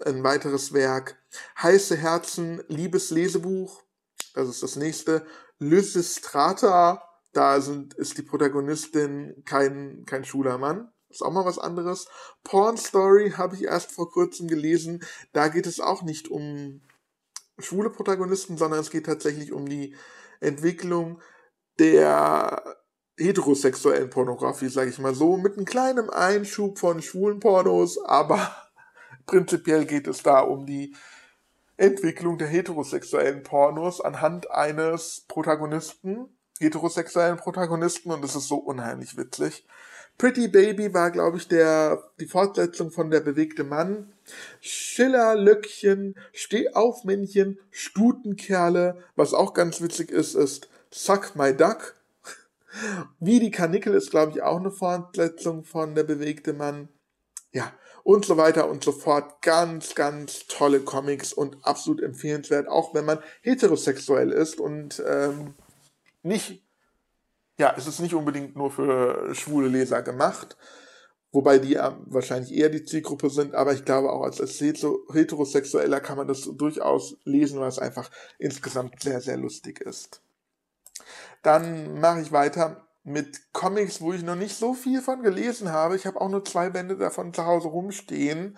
ein 0.04 0.24
weiteres 0.24 0.74
Werk. 0.74 1.18
Heiße 1.62 1.96
Herzen, 1.96 2.64
Liebeslesebuch. 2.68 3.84
Das 4.34 4.48
ist 4.48 4.64
das 4.64 4.78
nächste. 4.78 5.26
Lysistrata, 5.60 7.04
da 7.34 7.62
sind, 7.62 7.94
ist 7.94 8.18
die 8.18 8.24
Protagonistin 8.24 9.44
kein, 9.46 10.06
kein 10.06 10.26
schwuler 10.26 10.58
Mann. 10.58 10.92
Ist 11.10 11.22
auch 11.22 11.32
mal 11.32 11.46
was 11.46 11.60
anderes. 11.60 12.08
Porn 12.44 12.78
Story 12.78 13.32
habe 13.38 13.56
ich 13.56 13.66
erst 13.66 13.92
vor 13.92 14.10
kurzem 14.10 14.48
gelesen. 14.48 15.04
Da 15.34 15.50
geht 15.50 15.68
es 15.68 15.80
auch 15.80 16.04
nicht 16.04 16.30
um 16.30 16.82
schwule 17.62 17.90
Protagonisten, 17.90 18.58
sondern 18.58 18.80
es 18.80 18.90
geht 18.90 19.06
tatsächlich 19.06 19.52
um 19.52 19.68
die 19.68 19.96
Entwicklung 20.40 21.22
der 21.80 22.64
heterosexuellen 23.18 24.10
Pornografie, 24.10 24.70
sage 24.70 24.90
ich 24.90 25.00
mal 25.00 25.14
so, 25.14 25.38
mit 25.38 25.58
einem 25.58 25.66
kleinen 25.66 26.10
Einschub 26.10 26.80
von 26.80 27.02
schwulen 27.02 27.40
Pornos, 27.40 28.04
aber 28.04 28.56
prinzipiell 29.26 29.86
geht 29.86 30.08
es 30.08 30.24
da 30.24 30.40
um 30.40 30.66
die 30.66 30.96
Entwicklung 31.78 32.38
der 32.38 32.48
heterosexuellen 32.48 33.44
Pornos 33.44 34.02
anhand 34.02 34.52
eines 34.52 35.26
Protagonisten, 35.28 36.38
heterosexuellen 36.60 37.38
Protagonisten 37.38 38.12
und 38.12 38.24
es 38.24 38.36
ist 38.36 38.48
so 38.48 38.58
unheimlich 38.58 39.18
witzig. 39.18 39.66
Pretty 40.18 40.48
Baby 40.48 40.94
war, 40.94 41.12
glaube 41.12 41.38
ich, 41.38 41.48
der, 41.48 42.12
die 42.20 42.28
Fortsetzung 42.28 42.92
von 42.92 43.10
Der 43.10 43.22
bewegte 43.22 43.64
Mann. 43.64 44.14
Schiller, 44.60 45.36
Löckchen, 45.36 46.16
Stehaufmännchen, 46.32 47.60
Stutenkerle. 47.72 49.04
Was 49.16 49.34
auch 49.34 49.54
ganz 49.54 49.82
witzig 49.82 50.12
ist, 50.12 50.36
ist 50.36 50.70
Suck 50.92 51.36
My 51.36 51.56
Duck. 51.56 51.96
Wie 53.20 53.40
die 53.40 53.52
Kanickel 53.52 53.94
ist, 53.94 54.12
glaube 54.12 54.34
ich, 54.34 54.42
auch 54.42 54.60
eine 54.60 54.72
Fortsetzung 54.72 55.64
von 55.64 55.96
Der 55.96 56.04
bewegte 56.04 56.54
Mann. 56.54 56.90
Ja, 57.52 57.74
und 58.04 58.26
so 58.26 58.38
weiter 58.38 58.70
und 58.70 58.84
so 58.84 58.92
fort. 58.92 59.42
Ganz, 59.42 59.96
ganz 59.96 60.48
tolle 60.48 60.82
Comics 60.82 61.34
und 61.34 61.58
absolut 61.64 62.02
empfehlenswert, 62.02 62.68
auch 62.68 62.94
wenn 62.94 63.06
man 63.06 63.20
heterosexuell 63.42 64.32
ist 64.32 64.60
und 64.60 65.02
ähm, 65.08 65.56
nicht 66.24 66.64
ja, 67.58 67.74
es 67.78 67.88
ist 67.88 68.00
nicht 68.00 68.14
unbedingt 68.14 68.56
nur 68.56 68.72
für 68.72 69.34
schwule 69.36 69.68
Leser 69.68 70.02
gemacht, 70.02 70.58
wobei 71.32 71.60
die 71.60 71.76
wahrscheinlich 71.76 72.54
eher 72.54 72.70
die 72.70 72.84
Zielgruppe 72.84 73.30
sind, 73.30 73.56
aber 73.56 73.74
ich 73.74 73.86
glaube 73.86 74.12
auch 74.12 74.24
als, 74.24 74.42
als 74.42 74.60
Heterosexueller 74.60 76.00
kann 76.00 76.18
man 76.18 76.28
das 76.28 76.42
durchaus 76.42 77.18
lesen, 77.24 77.60
weil 77.60 77.70
es 77.70 77.80
einfach 77.80 78.10
insgesamt 78.40 79.02
sehr, 79.02 79.22
sehr 79.22 79.38
lustig 79.38 79.82
ist. 79.82 80.22
Dann 81.44 82.00
mache 82.00 82.22
ich 82.22 82.32
weiter 82.32 82.88
mit 83.04 83.54
Comics, 83.54 84.02
wo 84.02 84.14
ich 84.14 84.24
noch 84.24 84.36
nicht 84.36 84.56
so 84.56 84.74
viel 84.74 85.02
von 85.02 85.24
gelesen 85.24 85.72
habe. 85.72 85.96
Ich 85.96 86.06
habe 86.06 86.22
auch 86.22 86.30
nur 86.30 86.46
zwei 86.46 86.70
Bände 86.70 86.98
davon 86.98 87.34
zu 87.34 87.46
Hause 87.46 87.70
rumstehen 87.70 88.58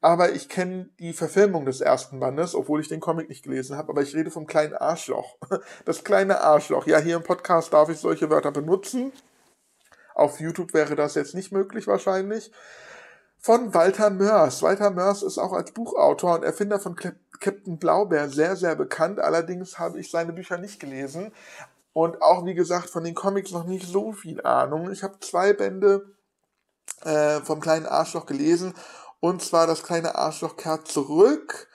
aber 0.00 0.32
ich 0.32 0.48
kenne 0.48 0.90
die 0.98 1.12
Verfilmung 1.12 1.64
des 1.64 1.80
ersten 1.80 2.20
Bandes, 2.20 2.54
obwohl 2.54 2.80
ich 2.80 2.88
den 2.88 3.00
Comic 3.00 3.28
nicht 3.28 3.42
gelesen 3.42 3.76
habe, 3.76 3.90
aber 3.90 4.02
ich 4.02 4.14
rede 4.14 4.30
vom 4.30 4.46
kleinen 4.46 4.74
Arschloch. 4.74 5.36
Das 5.84 6.04
kleine 6.04 6.40
Arschloch. 6.40 6.86
Ja, 6.86 6.98
hier 6.98 7.16
im 7.16 7.22
Podcast 7.22 7.72
darf 7.72 7.88
ich 7.88 7.98
solche 7.98 8.30
Wörter 8.30 8.50
benutzen. 8.50 9.12
Auf 10.14 10.40
YouTube 10.40 10.74
wäre 10.74 10.96
das 10.96 11.14
jetzt 11.14 11.34
nicht 11.34 11.52
möglich 11.52 11.86
wahrscheinlich. 11.86 12.50
Von 13.38 13.74
Walter 13.74 14.10
Mörs. 14.10 14.62
Walter 14.62 14.90
Mörs 14.90 15.22
ist 15.22 15.38
auch 15.38 15.52
als 15.52 15.72
Buchautor 15.72 16.34
und 16.34 16.42
Erfinder 16.42 16.80
von 16.80 16.96
Captain 16.96 17.78
Blaubeer 17.78 18.28
sehr, 18.28 18.56
sehr 18.56 18.74
bekannt. 18.74 19.20
Allerdings 19.20 19.78
habe 19.78 20.00
ich 20.00 20.10
seine 20.10 20.32
Bücher 20.32 20.58
nicht 20.58 20.80
gelesen. 20.80 21.32
Und 21.92 22.22
auch, 22.22 22.44
wie 22.44 22.54
gesagt, 22.54 22.90
von 22.90 23.04
den 23.04 23.14
Comics 23.14 23.52
noch 23.52 23.64
nicht 23.64 23.86
so 23.86 24.12
viel 24.12 24.42
Ahnung. 24.42 24.90
Ich 24.90 25.02
habe 25.02 25.20
zwei 25.20 25.52
Bände 25.52 26.14
äh, 27.04 27.40
vom 27.40 27.60
kleinen 27.60 27.86
Arschloch 27.86 28.26
gelesen 28.26 28.74
und 29.26 29.42
zwar 29.42 29.66
das 29.66 29.82
kleine 29.82 30.14
Arschloch 30.14 30.56
kehrt 30.56 30.86
zurück 30.86 31.68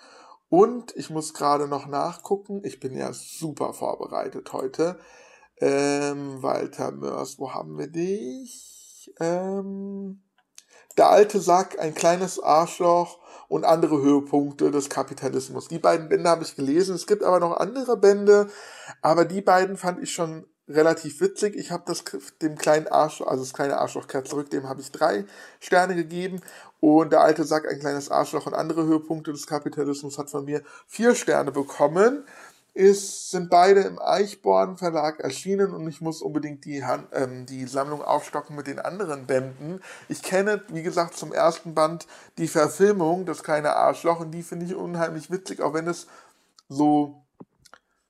Und 0.47 0.95
ich 0.95 1.09
muss 1.09 1.33
gerade 1.33 1.67
noch 1.67 1.85
nachgucken. 1.85 2.61
Ich 2.63 2.79
bin 2.79 2.95
ja 2.95 3.11
super 3.11 3.73
vorbereitet 3.73 4.53
heute. 4.53 4.97
Ähm, 5.57 6.41
Walter 6.41 6.91
Mörs, 6.91 7.39
wo 7.39 7.53
haben 7.53 7.77
wir 7.77 7.87
dich? 7.87 9.13
Ähm, 9.19 10.23
der 10.97 11.09
alte 11.09 11.41
Sack, 11.41 11.77
ein 11.77 11.93
kleines 11.93 12.41
Arschloch 12.41 13.19
und 13.49 13.65
andere 13.65 14.01
Höhepunkte 14.01 14.71
des 14.71 14.89
Kapitalismus. 14.89 15.67
Die 15.67 15.79
beiden 15.79 16.07
Bände 16.07 16.29
habe 16.29 16.43
ich 16.43 16.55
gelesen. 16.55 16.95
Es 16.95 17.05
gibt 17.05 17.23
aber 17.23 17.41
noch 17.41 17.57
andere 17.57 17.97
Bände, 17.97 18.49
aber 19.01 19.25
die 19.25 19.41
beiden 19.41 19.75
fand 19.75 20.01
ich 20.01 20.13
schon 20.13 20.45
relativ 20.67 21.21
witzig. 21.21 21.55
Ich 21.55 21.71
habe 21.71 21.83
das 21.85 22.03
dem 22.41 22.57
kleinen 22.57 22.87
Arschloch, 22.87 23.27
also 23.27 23.43
das 23.43 23.53
kleine 23.53 23.77
Arschloch 23.77 24.07
kehrt 24.07 24.27
zurück, 24.27 24.49
dem 24.49 24.67
habe 24.67 24.81
ich 24.81 24.91
drei 24.91 25.25
Sterne 25.59 25.95
gegeben. 25.95 26.41
Und 26.81 27.13
der 27.13 27.21
alte 27.21 27.43
Sack, 27.43 27.69
ein 27.69 27.79
kleines 27.79 28.09
Arschloch 28.09 28.47
und 28.47 28.55
andere 28.55 28.83
Höhepunkte 28.85 29.31
des 29.31 29.45
Kapitalismus 29.45 30.17
hat 30.17 30.31
von 30.31 30.45
mir 30.45 30.63
vier 30.87 31.13
Sterne 31.13 31.51
bekommen. 31.51 32.25
Es 32.73 33.29
sind 33.29 33.51
beide 33.51 33.81
im 33.81 33.99
Eichborn 33.99 34.77
Verlag 34.77 35.19
erschienen 35.19 35.75
und 35.75 35.87
ich 35.87 36.01
muss 36.01 36.23
unbedingt 36.23 36.65
die, 36.65 36.83
Hand, 36.83 37.07
ähm, 37.13 37.45
die 37.45 37.67
Sammlung 37.67 38.01
aufstocken 38.01 38.55
mit 38.55 38.65
den 38.65 38.79
anderen 38.79 39.27
Bänden. 39.27 39.79
Ich 40.09 40.23
kenne, 40.23 40.63
wie 40.69 40.81
gesagt, 40.81 41.15
zum 41.15 41.33
ersten 41.33 41.75
Band 41.75 42.07
die 42.39 42.47
Verfilmung, 42.47 43.27
das 43.27 43.43
kleine 43.43 43.75
Arschloch, 43.75 44.19
und 44.19 44.31
die 44.31 44.41
finde 44.41 44.65
ich 44.65 44.73
unheimlich 44.73 45.29
witzig, 45.29 45.61
auch 45.61 45.75
wenn 45.75 45.87
es 45.87 46.07
so 46.67 47.21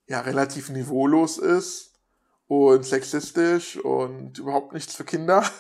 ja, 0.08 0.22
relativ 0.22 0.70
niveaulos 0.70 1.40
ist 1.40 1.92
und 2.48 2.86
sexistisch 2.86 3.78
und 3.78 4.38
überhaupt 4.38 4.72
nichts 4.74 4.96
für 4.96 5.04
Kinder. 5.04 5.44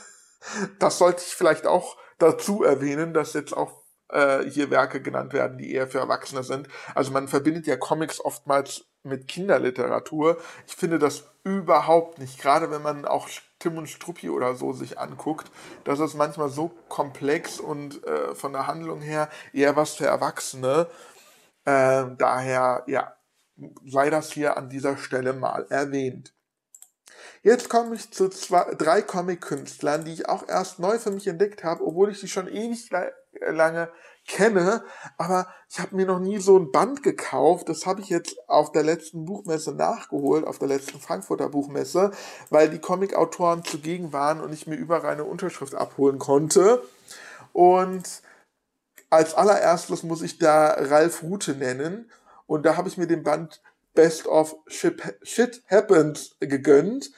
Das 0.79 0.97
sollte 0.97 1.21
ich 1.23 1.35
vielleicht 1.35 1.67
auch 1.67 1.97
dazu 2.21 2.63
erwähnen, 2.63 3.13
dass 3.13 3.33
jetzt 3.33 3.55
auch 3.55 3.81
äh, 4.09 4.43
hier 4.49 4.69
Werke 4.69 5.01
genannt 5.01 5.33
werden, 5.33 5.57
die 5.57 5.73
eher 5.73 5.87
für 5.87 5.99
Erwachsene 5.99 6.43
sind. 6.43 6.67
Also 6.95 7.11
man 7.11 7.27
verbindet 7.27 7.67
ja 7.67 7.77
Comics 7.77 8.23
oftmals 8.23 8.85
mit 9.03 9.27
Kinderliteratur. 9.27 10.37
Ich 10.67 10.75
finde 10.75 10.99
das 10.99 11.23
überhaupt 11.43 12.19
nicht, 12.19 12.39
gerade 12.39 12.69
wenn 12.69 12.81
man 12.81 13.05
auch 13.05 13.27
Tim 13.59 13.77
und 13.77 13.87
Struppi 13.87 14.29
oder 14.29 14.55
so 14.55 14.73
sich 14.73 14.99
anguckt, 14.99 15.49
dass 15.83 15.99
es 15.99 16.13
manchmal 16.13 16.49
so 16.49 16.71
komplex 16.87 17.59
und 17.59 18.05
äh, 18.05 18.35
von 18.35 18.53
der 18.53 18.67
Handlung 18.67 19.01
her 19.01 19.29
eher 19.53 19.75
was 19.75 19.95
für 19.95 20.05
Erwachsene. 20.05 20.87
Äh, 21.65 22.05
daher, 22.17 22.83
ja, 22.87 23.15
sei 23.85 24.09
das 24.09 24.31
hier 24.31 24.57
an 24.57 24.69
dieser 24.69 24.97
Stelle 24.97 25.33
mal 25.33 25.65
erwähnt. 25.69 26.33
Jetzt 27.43 27.69
komme 27.69 27.95
ich 27.95 28.11
zu 28.11 28.29
zwei, 28.29 28.75
drei 28.75 29.01
Comic-Künstlern, 29.01 30.05
die 30.05 30.13
ich 30.13 30.29
auch 30.29 30.47
erst 30.47 30.77
neu 30.77 30.99
für 30.99 31.09
mich 31.09 31.27
entdeckt 31.27 31.63
habe, 31.63 31.83
obwohl 31.83 32.11
ich 32.11 32.19
sie 32.19 32.27
schon 32.27 32.47
ewig 32.47 32.89
lange 33.47 33.89
kenne, 34.27 34.83
aber 35.17 35.47
ich 35.67 35.79
habe 35.79 35.95
mir 35.95 36.05
noch 36.05 36.19
nie 36.19 36.37
so 36.39 36.57
ein 36.57 36.71
Band 36.71 37.01
gekauft. 37.01 37.67
Das 37.69 37.87
habe 37.87 38.01
ich 38.01 38.09
jetzt 38.09 38.37
auf 38.47 38.71
der 38.71 38.83
letzten 38.83 39.25
Buchmesse 39.25 39.73
nachgeholt, 39.73 40.45
auf 40.45 40.59
der 40.59 40.67
letzten 40.67 40.99
Frankfurter 40.99 41.49
Buchmesse, 41.49 42.11
weil 42.51 42.69
die 42.69 42.79
Comic-Autoren 42.79 43.63
zugegen 43.63 44.13
waren 44.13 44.39
und 44.41 44.53
ich 44.53 44.67
mir 44.67 44.75
überall 44.75 45.13
eine 45.13 45.23
Unterschrift 45.23 45.73
abholen 45.73 46.19
konnte. 46.19 46.83
Und 47.53 48.21
als 49.09 49.33
allererstes 49.33 50.03
muss 50.03 50.21
ich 50.21 50.37
da 50.37 50.75
Ralf 50.77 51.23
Rute 51.23 51.55
nennen. 51.55 52.11
Und 52.45 52.65
da 52.65 52.77
habe 52.77 52.89
ich 52.89 52.97
mir 52.97 53.07
den 53.07 53.23
Band 53.23 53.61
Best 53.93 54.27
of 54.27 54.55
Shit 54.67 55.63
Happens 55.69 56.35
gegönnt. 56.39 57.11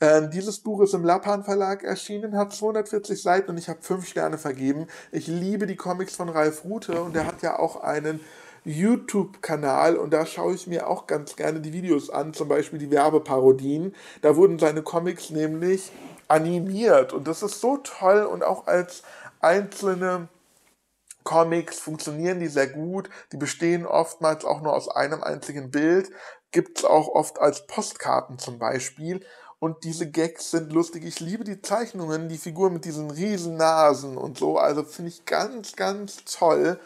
Ähm, 0.00 0.30
dieses 0.30 0.60
Buch 0.60 0.82
ist 0.82 0.94
im 0.94 1.04
Lappan 1.04 1.44
Verlag 1.44 1.82
erschienen, 1.82 2.36
hat 2.36 2.52
240 2.52 3.22
Seiten 3.22 3.50
und 3.50 3.58
ich 3.58 3.68
habe 3.68 3.80
5 3.80 4.06
Sterne 4.06 4.38
vergeben. 4.38 4.86
Ich 5.12 5.26
liebe 5.26 5.66
die 5.66 5.76
Comics 5.76 6.16
von 6.16 6.28
Ralf 6.28 6.64
Rute 6.64 7.02
und 7.02 7.16
er 7.16 7.26
hat 7.26 7.42
ja 7.42 7.58
auch 7.58 7.82
einen 7.82 8.20
YouTube-Kanal 8.64 9.96
und 9.96 10.12
da 10.12 10.26
schaue 10.26 10.54
ich 10.54 10.66
mir 10.66 10.88
auch 10.88 11.06
ganz 11.06 11.36
gerne 11.36 11.60
die 11.60 11.72
Videos 11.72 12.10
an, 12.10 12.34
zum 12.34 12.48
Beispiel 12.48 12.78
die 12.78 12.90
Werbeparodien. 12.90 13.94
Da 14.22 14.36
wurden 14.36 14.58
seine 14.58 14.82
Comics 14.82 15.30
nämlich 15.30 15.92
animiert 16.28 17.12
und 17.12 17.28
das 17.28 17.42
ist 17.42 17.60
so 17.60 17.76
toll 17.78 18.22
und 18.24 18.42
auch 18.42 18.66
als 18.66 19.02
einzelne 19.40 20.28
Comics 21.24 21.80
funktionieren 21.80 22.38
die 22.38 22.48
sehr 22.48 22.68
gut. 22.68 23.10
Die 23.32 23.36
bestehen 23.36 23.86
oftmals 23.86 24.44
auch 24.44 24.60
nur 24.60 24.74
aus 24.74 24.88
einem 24.88 25.22
einzigen 25.22 25.70
Bild. 25.70 26.10
Gibt 26.52 26.78
es 26.78 26.84
auch 26.84 27.08
oft 27.08 27.40
als 27.40 27.66
Postkarten 27.66 28.38
zum 28.38 28.58
Beispiel. 28.58 29.24
Und 29.58 29.82
diese 29.84 30.10
Gags 30.10 30.50
sind 30.50 30.72
lustig. 30.72 31.04
Ich 31.04 31.20
liebe 31.20 31.42
die 31.42 31.62
Zeichnungen, 31.62 32.28
die 32.28 32.36
Figur 32.36 32.70
mit 32.70 32.84
diesen 32.84 33.10
riesen 33.10 33.56
Nasen 33.56 34.18
und 34.18 34.38
so. 34.38 34.58
Also 34.58 34.84
finde 34.84 35.10
ich 35.10 35.24
ganz, 35.24 35.74
ganz 35.74 36.24
toll. 36.26 36.78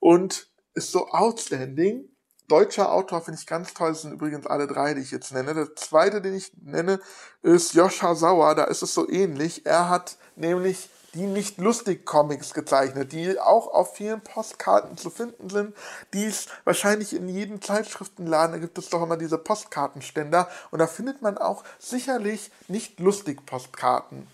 Und 0.00 0.48
ist 0.74 0.90
so 0.90 1.08
outstanding. 1.08 2.08
Deutscher 2.48 2.90
Autor 2.92 3.20
finde 3.20 3.38
ich 3.38 3.46
ganz 3.46 3.74
toll. 3.74 3.90
Das 3.90 4.02
sind 4.02 4.12
übrigens 4.12 4.46
alle 4.46 4.66
drei, 4.66 4.94
die 4.94 5.02
ich 5.02 5.10
jetzt 5.10 5.32
nenne. 5.32 5.52
Der 5.52 5.76
zweite, 5.76 6.22
den 6.22 6.34
ich 6.34 6.52
nenne, 6.62 6.98
ist 7.42 7.74
Joscha 7.74 8.14
Sauer. 8.14 8.54
Da 8.54 8.64
ist 8.64 8.82
es 8.82 8.94
so 8.94 9.06
ähnlich. 9.06 9.66
Er 9.66 9.90
hat 9.90 10.16
nämlich 10.34 10.88
die 11.14 11.26
nicht 11.26 11.58
lustig 11.58 12.04
Comics 12.04 12.54
gezeichnet, 12.54 13.12
die 13.12 13.40
auch 13.40 13.68
auf 13.68 13.96
vielen 13.96 14.20
Postkarten 14.20 14.96
zu 14.96 15.10
finden 15.10 15.48
sind, 15.48 15.74
die 16.12 16.24
es 16.24 16.46
wahrscheinlich 16.64 17.14
in 17.14 17.28
jedem 17.28 17.62
Zeitschriftenladen, 17.62 18.52
da 18.52 18.58
gibt 18.58 18.78
es 18.78 18.90
doch 18.90 19.02
immer 19.02 19.16
diese 19.16 19.38
Postkartenständer 19.38 20.48
und 20.70 20.78
da 20.78 20.86
findet 20.86 21.22
man 21.22 21.38
auch 21.38 21.64
sicherlich 21.78 22.50
nicht 22.68 23.00
lustig 23.00 23.46
Postkarten. 23.46 24.26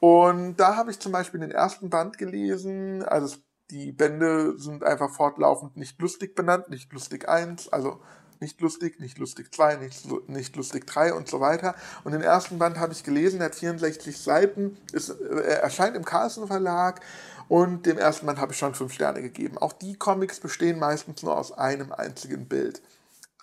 Und 0.00 0.56
da 0.56 0.76
habe 0.76 0.90
ich 0.90 1.00
zum 1.00 1.12
Beispiel 1.12 1.40
den 1.40 1.50
ersten 1.50 1.90
Band 1.90 2.18
gelesen, 2.18 3.02
also 3.02 3.36
die 3.70 3.92
Bände 3.92 4.58
sind 4.58 4.84
einfach 4.84 5.10
fortlaufend 5.10 5.76
nicht 5.76 6.00
lustig 6.00 6.34
benannt, 6.34 6.68
nicht 6.68 6.92
lustig 6.92 7.28
1, 7.28 7.72
also 7.72 8.00
nicht 8.40 8.60
lustig, 8.60 9.00
nicht 9.00 9.18
lustig 9.18 9.54
2, 9.54 9.76
nicht, 9.76 10.28
nicht 10.28 10.56
lustig 10.56 10.86
3 10.86 11.14
und 11.14 11.28
so 11.28 11.40
weiter. 11.40 11.74
Und 12.04 12.12
den 12.12 12.22
ersten 12.22 12.58
Band 12.58 12.78
habe 12.78 12.92
ich 12.92 13.04
gelesen, 13.04 13.38
der 13.38 13.46
hat 13.46 13.54
64 13.54 14.18
Seiten, 14.18 14.76
ist, 14.92 15.10
äh, 15.10 15.60
erscheint 15.60 15.96
im 15.96 16.04
Carlsen 16.04 16.46
Verlag 16.46 17.00
und 17.48 17.86
dem 17.86 17.98
ersten 17.98 18.26
Band 18.26 18.38
habe 18.38 18.52
ich 18.52 18.58
schon 18.58 18.74
5 18.74 18.92
Sterne 18.92 19.22
gegeben. 19.22 19.58
Auch 19.58 19.72
die 19.72 19.96
Comics 19.96 20.40
bestehen 20.40 20.78
meistens 20.78 21.22
nur 21.22 21.36
aus 21.36 21.52
einem 21.52 21.92
einzigen 21.92 22.48
Bild. 22.48 22.82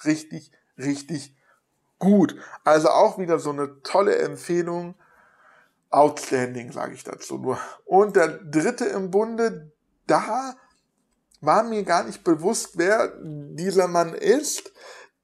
Richtig, 0.05 0.51
richtig 0.77 1.35
gut. 1.99 2.35
Also 2.63 2.89
auch 2.89 3.17
wieder 3.17 3.39
so 3.39 3.51
eine 3.51 3.81
tolle 3.83 4.17
Empfehlung. 4.17 4.95
Outstanding, 5.89 6.71
sage 6.71 6.95
ich 6.95 7.03
dazu 7.03 7.37
nur. 7.37 7.59
Und 7.85 8.15
der 8.15 8.27
dritte 8.27 8.85
im 8.85 9.11
Bunde, 9.11 9.71
da 10.07 10.55
war 11.45 11.63
mir 11.63 11.83
gar 11.83 12.03
nicht 12.03 12.23
bewusst, 12.23 12.77
wer 12.77 13.13
dieser 13.21 13.87
Mann 13.87 14.13
ist. 14.13 14.71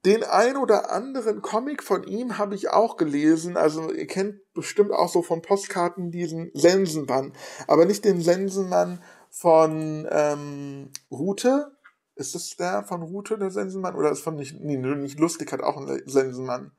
Den 0.06 0.24
ein 0.24 0.56
oder 0.56 0.92
anderen 0.92 1.42
Comic 1.42 1.84
von 1.84 2.04
ihm 2.04 2.38
habe 2.38 2.56
ich 2.56 2.70
auch 2.70 2.98
gelesen. 2.98 3.58
Also 3.58 3.92
ihr 3.92 4.08
kennt 4.08 4.40
bestimmt 4.54 4.92
auch 4.92 5.10
so 5.10 5.22
von 5.22 5.42
Postkarten 5.42 6.12
diesen 6.12 6.52
Sensenmann. 6.54 7.34
Aber 7.68 7.86
nicht 7.86 8.06
den 8.06 8.22
Sensenmann 8.22 9.02
von 9.30 10.08
ähm, 10.10 10.92
Rute. 11.12 11.72
Ist 12.16 12.36
es 12.36 12.56
der 12.58 12.84
von 12.84 13.02
Rute, 13.02 13.38
der 13.38 13.52
Sensenmann? 13.52 13.96
Oder 13.96 14.12
ist 14.12 14.22
von 14.22 14.36
nicht, 14.36 14.60
nee, 14.60 14.78
nicht 14.78 15.20
lustig 15.20 15.52
hat 15.52 15.62
auch 15.62 15.78
einen 15.78 16.02
Sensenmann. 16.06 16.72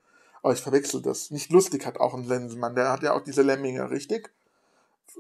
Aber 0.42 0.53
ich 0.53 0.61
verwechsel 0.61 1.03
das. 1.03 1.31
Nicht 1.31 1.50
lustig 1.50 1.85
hat 1.87 1.98
auch 1.98 2.14
einen 2.14 2.29
Sensenmann. 2.29 2.74
Der 2.74 2.90
hat 2.90 3.03
ja 3.03 3.12
auch 3.12 3.22
diese 3.22 3.42
Lemminge, 3.42 3.90
richtig? 3.90 4.31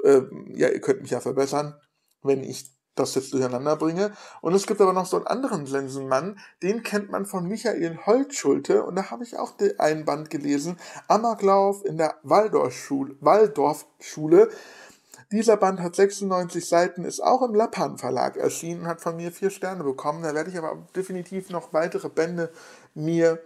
Ähm, 0.04 0.52
ja, 0.54 0.68
ihr 0.68 0.80
könnt 0.80 1.02
mich 1.02 1.10
ja 1.10 1.20
verbessern, 1.20 1.74
wenn 2.22 2.42
ich 2.42 2.70
das 3.00 3.14
jetzt 3.14 3.32
durcheinander 3.32 3.76
bringe. 3.76 4.12
Und 4.40 4.54
es 4.54 4.66
gibt 4.66 4.80
aber 4.80 4.92
noch 4.92 5.06
so 5.06 5.16
einen 5.16 5.26
anderen 5.26 5.66
Sensenmann, 5.66 6.38
den 6.62 6.82
kennt 6.82 7.10
man 7.10 7.26
von 7.26 7.46
Michael 7.46 7.98
Holtschulte 8.06 8.84
und 8.84 8.96
da 8.96 9.10
habe 9.10 9.24
ich 9.24 9.38
auch 9.38 9.54
einen 9.78 10.04
Band 10.04 10.30
gelesen, 10.30 10.78
Amoklauf 11.08 11.84
in 11.84 11.96
der 11.96 12.16
Waldorfschule. 12.22 13.16
Waldorfschule. 13.20 14.50
Dieser 15.32 15.56
Band 15.56 15.80
hat 15.80 15.94
96 15.94 16.68
Seiten, 16.68 17.04
ist 17.04 17.20
auch 17.20 17.42
im 17.42 17.54
Lappan 17.54 17.98
Verlag 17.98 18.36
erschienen, 18.36 18.88
hat 18.88 19.00
von 19.00 19.16
mir 19.16 19.30
vier 19.30 19.50
Sterne 19.50 19.84
bekommen. 19.84 20.24
Da 20.24 20.34
werde 20.34 20.50
ich 20.50 20.58
aber 20.58 20.88
definitiv 20.96 21.50
noch 21.50 21.72
weitere 21.72 22.08
Bände 22.08 22.50
mir 22.94 23.40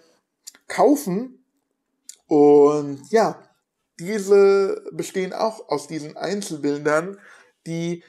kaufen. 0.67 1.45
Und 2.27 3.03
ja, 3.11 3.39
diese 4.01 4.83
bestehen 4.93 5.33
auch 5.35 5.69
aus 5.69 5.87
diesen 5.87 6.17
Einzelbildern, 6.17 7.19
die 7.67 8.03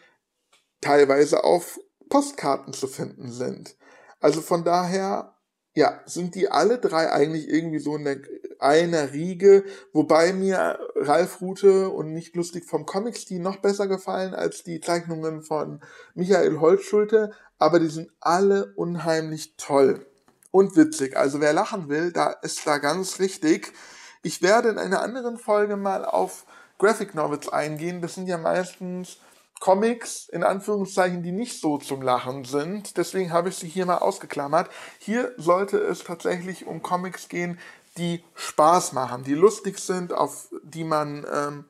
teilweise 0.85 1.43
auf 1.43 1.79
Postkarten 2.09 2.73
zu 2.73 2.87
finden 2.87 3.31
sind. 3.31 3.75
Also 4.19 4.41
von 4.41 4.63
daher, 4.63 5.35
ja, 5.73 5.99
sind 6.05 6.35
die 6.35 6.49
alle 6.49 6.77
drei 6.77 7.11
eigentlich 7.11 7.49
irgendwie 7.49 7.79
so 7.79 7.95
in 7.95 8.23
einer 8.59 9.11
Riege, 9.11 9.65
wobei 9.93 10.31
mir 10.31 10.79
Ralf 10.95 11.41
Rute 11.41 11.89
und 11.89 12.13
nicht 12.13 12.35
lustig 12.35 12.65
vom 12.65 12.85
Comic-Stil 12.85 13.39
noch 13.39 13.57
besser 13.57 13.87
gefallen 13.87 14.35
als 14.35 14.63
die 14.63 14.79
Zeichnungen 14.79 15.41
von 15.41 15.81
Michael 16.13 16.59
Holzschulte, 16.59 17.31
aber 17.57 17.79
die 17.79 17.89
sind 17.89 18.11
alle 18.19 18.73
unheimlich 18.75 19.55
toll 19.57 20.05
und 20.51 20.77
witzig. 20.77 21.17
Also 21.17 21.41
wer 21.41 21.53
lachen 21.53 21.89
will, 21.89 22.11
da 22.11 22.29
ist 22.29 22.65
da 22.65 22.77
ganz 22.77 23.19
richtig. 23.19 23.73
Ich 24.21 24.43
werde 24.43 24.69
in 24.69 24.77
einer 24.77 25.01
anderen 25.01 25.37
Folge 25.37 25.77
mal 25.77 26.05
auf 26.05 26.45
Graphic 26.77 27.15
Novels 27.15 27.49
eingehen. 27.49 28.01
Das 28.01 28.15
sind 28.15 28.27
ja 28.27 28.37
meistens 28.37 29.17
Comics, 29.59 30.27
in 30.29 30.43
Anführungszeichen, 30.43 31.23
die 31.23 31.31
nicht 31.31 31.59
so 31.59 31.77
zum 31.77 32.01
Lachen 32.01 32.43
sind. 32.45 32.97
Deswegen 32.97 33.31
habe 33.31 33.49
ich 33.49 33.55
sie 33.55 33.67
hier 33.67 33.85
mal 33.85 33.97
ausgeklammert. 33.97 34.69
Hier 34.99 35.33
sollte 35.37 35.77
es 35.77 36.03
tatsächlich 36.03 36.65
um 36.65 36.81
Comics 36.81 37.29
gehen, 37.29 37.59
die 37.97 38.23
Spaß 38.35 38.93
machen, 38.93 39.23
die 39.23 39.33
lustig 39.33 39.79
sind, 39.79 40.13
auf 40.13 40.49
die 40.63 40.83
man 40.83 41.25
ähm, 41.31 41.65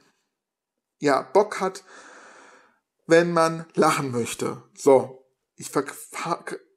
ja 0.99 1.21
Bock 1.21 1.59
hat, 1.59 1.83
wenn 3.05 3.31
man 3.31 3.65
lachen 3.75 4.11
möchte. 4.11 4.63
So, 4.75 5.23
ich 5.55 5.69
ver 5.69 5.85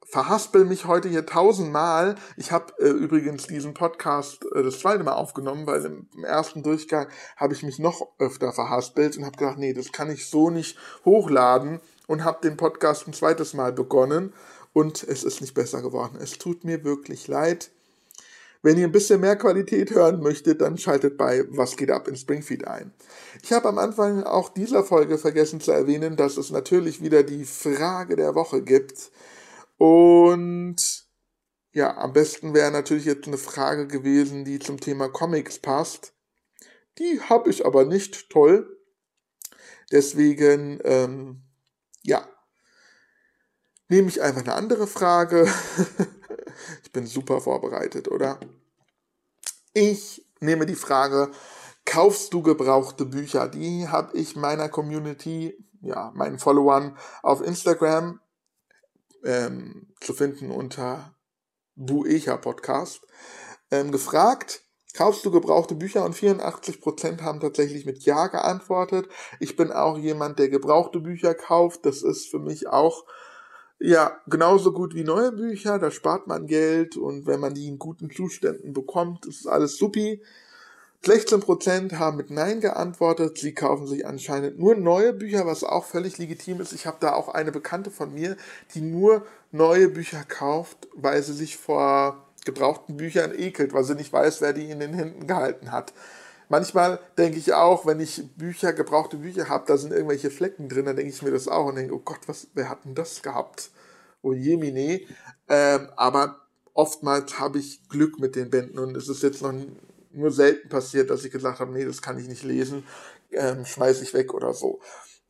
verhaspel 0.09 0.65
mich 0.65 0.85
heute 0.85 1.07
hier 1.09 1.25
tausendmal. 1.25 2.15
Ich 2.35 2.51
habe 2.51 2.73
äh, 2.79 2.89
übrigens 2.89 3.47
diesen 3.47 3.73
Podcast 3.73 4.45
äh, 4.55 4.63
das 4.63 4.79
zweite 4.79 5.03
Mal 5.03 5.13
aufgenommen, 5.13 5.67
weil 5.67 5.85
im, 5.85 6.07
im 6.15 6.23
ersten 6.23 6.63
Durchgang 6.63 7.07
habe 7.37 7.53
ich 7.53 7.63
mich 7.63 7.79
noch 7.79 8.07
öfter 8.17 8.51
verhaspelt 8.51 9.17
und 9.17 9.25
habe 9.25 9.37
gedacht, 9.37 9.57
nee, 9.57 9.73
das 9.73 9.91
kann 9.91 10.09
ich 10.09 10.27
so 10.27 10.49
nicht 10.49 10.77
hochladen 11.05 11.79
und 12.07 12.23
habe 12.23 12.41
den 12.41 12.57
Podcast 12.57 13.07
ein 13.07 13.13
zweites 13.13 13.53
Mal 13.53 13.71
begonnen 13.71 14.33
und 14.73 15.03
es 15.03 15.23
ist 15.23 15.41
nicht 15.41 15.53
besser 15.53 15.81
geworden. 15.81 16.17
Es 16.21 16.37
tut 16.37 16.63
mir 16.63 16.83
wirklich 16.83 17.27
leid. 17.27 17.69
Wenn 18.61 18.77
ihr 18.77 18.87
ein 18.87 18.91
bisschen 18.91 19.21
mehr 19.21 19.37
Qualität 19.37 19.91
hören 19.91 20.21
möchtet, 20.21 20.59
dann 20.59 20.77
schaltet 20.77 21.17
bei 21.17 21.45
Was 21.49 21.77
geht 21.77 21.91
ab 21.91 22.09
in 22.09 22.17
Springfeed 22.17 22.67
ein. 22.67 22.91
Ich 23.41 23.53
habe 23.53 23.69
am 23.69 23.77
Anfang 23.77 24.23
auch 24.23 24.49
dieser 24.49 24.83
Folge 24.83 25.17
vergessen 25.17 25.61
zu 25.61 25.71
erwähnen, 25.71 26.17
dass 26.17 26.35
es 26.35 26.49
natürlich 26.49 27.01
wieder 27.01 27.23
die 27.23 27.45
Frage 27.45 28.17
der 28.17 28.35
Woche 28.35 28.61
gibt. 28.61 29.11
Und 29.79 31.07
ja, 31.71 31.95
am 31.97 32.11
besten 32.11 32.53
wäre 32.53 32.69
natürlich 32.69 33.05
jetzt 33.05 33.27
eine 33.27 33.37
Frage 33.37 33.87
gewesen, 33.87 34.43
die 34.43 34.59
zum 34.59 34.81
Thema 34.81 35.07
Comics 35.07 35.57
passt. 35.57 36.13
Die 36.97 37.21
habe 37.21 37.49
ich 37.49 37.65
aber 37.65 37.85
nicht 37.85 38.29
toll. 38.29 38.77
Deswegen, 39.89 40.81
ähm, 40.83 41.43
ja, 42.03 42.27
nehme 43.87 44.09
ich 44.09 44.21
einfach 44.21 44.41
eine 44.41 44.53
andere 44.53 44.85
Frage. 44.85 45.47
ich 46.83 46.91
bin 46.91 47.07
super 47.07 47.39
vorbereitet, 47.39 48.09
oder? 48.09 48.37
Ich 49.73 50.27
nehme 50.41 50.65
die 50.65 50.75
Frage, 50.75 51.31
kaufst 51.85 52.33
du 52.33 52.41
gebrauchte 52.41 53.05
Bücher? 53.05 53.47
Die 53.47 53.87
habe 53.87 54.17
ich 54.17 54.35
meiner 54.35 54.67
Community, 54.67 55.57
ja, 55.79 56.11
meinen 56.15 56.37
Followern 56.37 56.97
auf 57.23 57.41
Instagram 57.41 58.19
ähm, 59.23 59.93
zu 60.01 60.13
finden 60.13 60.51
unter 60.51 61.15
Buecha 61.75 62.37
Podcast, 62.37 63.01
ähm, 63.71 63.91
gefragt, 63.91 64.63
kaufst 64.93 65.23
du 65.25 65.31
gebrauchte 65.31 65.75
Bücher? 65.75 66.03
Und 66.03 66.15
84% 66.15 67.21
haben 67.21 67.39
tatsächlich 67.39 67.85
mit 67.85 68.03
Ja 68.03 68.27
geantwortet. 68.27 69.07
Ich 69.39 69.55
bin 69.55 69.71
auch 69.71 69.97
jemand, 69.97 70.39
der 70.39 70.49
gebrauchte 70.49 70.99
Bücher 70.99 71.35
kauft. 71.35 71.85
Das 71.85 72.01
ist 72.01 72.27
für 72.27 72.39
mich 72.39 72.67
auch 72.67 73.05
ja, 73.79 74.19
genauso 74.27 74.73
gut 74.73 74.93
wie 74.93 75.05
neue 75.05 75.31
Bücher, 75.31 75.79
da 75.79 75.89
spart 75.89 76.27
man 76.27 76.47
Geld 76.47 76.97
und 76.97 77.25
wenn 77.25 77.39
man 77.39 77.53
die 77.53 77.67
in 77.67 77.79
guten 77.79 78.11
Zuständen 78.11 78.73
bekommt, 78.73 79.25
ist 79.25 79.47
alles 79.47 79.77
supi. 79.77 80.21
16% 81.05 81.97
haben 81.97 82.17
mit 82.17 82.29
Nein 82.29 82.59
geantwortet. 82.59 83.37
Sie 83.37 83.53
kaufen 83.53 83.87
sich 83.87 84.05
anscheinend 84.05 84.59
nur 84.59 84.75
neue 84.75 85.13
Bücher, 85.13 85.45
was 85.45 85.63
auch 85.63 85.85
völlig 85.85 86.17
legitim 86.17 86.59
ist. 86.59 86.73
Ich 86.73 86.85
habe 86.85 86.97
da 86.99 87.13
auch 87.13 87.29
eine 87.29 87.51
Bekannte 87.51 87.89
von 87.89 88.13
mir, 88.13 88.35
die 88.73 88.81
nur 88.81 89.25
neue 89.51 89.87
Bücher 89.87 90.23
kauft, 90.27 90.89
weil 90.93 91.23
sie 91.23 91.33
sich 91.33 91.57
vor 91.57 92.25
gebrauchten 92.43 92.97
Büchern 92.97 93.33
ekelt, 93.37 93.73
weil 93.73 93.83
sie 93.85 93.95
nicht 93.95 94.11
weiß, 94.11 94.41
wer 94.41 94.53
die 94.53 94.69
in 94.69 94.79
den 94.79 94.93
Händen 94.93 95.25
gehalten 95.25 95.71
hat. 95.71 95.93
Manchmal 96.49 96.99
denke 97.17 97.37
ich 97.37 97.53
auch, 97.53 97.85
wenn 97.85 97.99
ich 97.99 98.23
Bücher, 98.35 98.73
gebrauchte 98.73 99.17
Bücher 99.17 99.49
habe, 99.49 99.65
da 99.67 99.77
sind 99.77 99.93
irgendwelche 99.93 100.31
Flecken 100.31 100.67
drin, 100.67 100.85
dann 100.85 100.95
denke 100.95 101.13
ich 101.13 101.21
mir 101.21 101.31
das 101.31 101.47
auch 101.47 101.67
und 101.67 101.75
denke, 101.75 101.93
oh 101.93 102.01
Gott, 102.03 102.21
was, 102.25 102.47
wer 102.55 102.69
hat 102.69 102.85
denn 102.85 102.95
das 102.95 103.21
gehabt? 103.21 103.69
Oh 104.21 104.33
jemine. 104.33 105.01
Ähm, 105.47 105.89
aber 105.95 106.39
oftmals 106.73 107.39
habe 107.39 107.59
ich 107.59 107.87
Glück 107.87 108.19
mit 108.19 108.35
den 108.35 108.49
Bänden 108.49 108.79
und 108.79 108.97
es 108.97 109.07
ist 109.09 109.21
jetzt 109.21 109.43
noch 109.43 109.53
nur 110.11 110.31
selten 110.31 110.69
passiert, 110.69 111.09
dass 111.09 111.25
ich 111.25 111.31
gesagt 111.31 111.59
habe, 111.59 111.71
nee, 111.71 111.85
das 111.85 112.01
kann 112.01 112.17
ich 112.17 112.27
nicht 112.27 112.43
lesen, 112.43 112.85
ähm, 113.31 113.65
schmeiße 113.65 114.03
ich 114.03 114.13
weg 114.13 114.33
oder 114.33 114.53
so. 114.53 114.79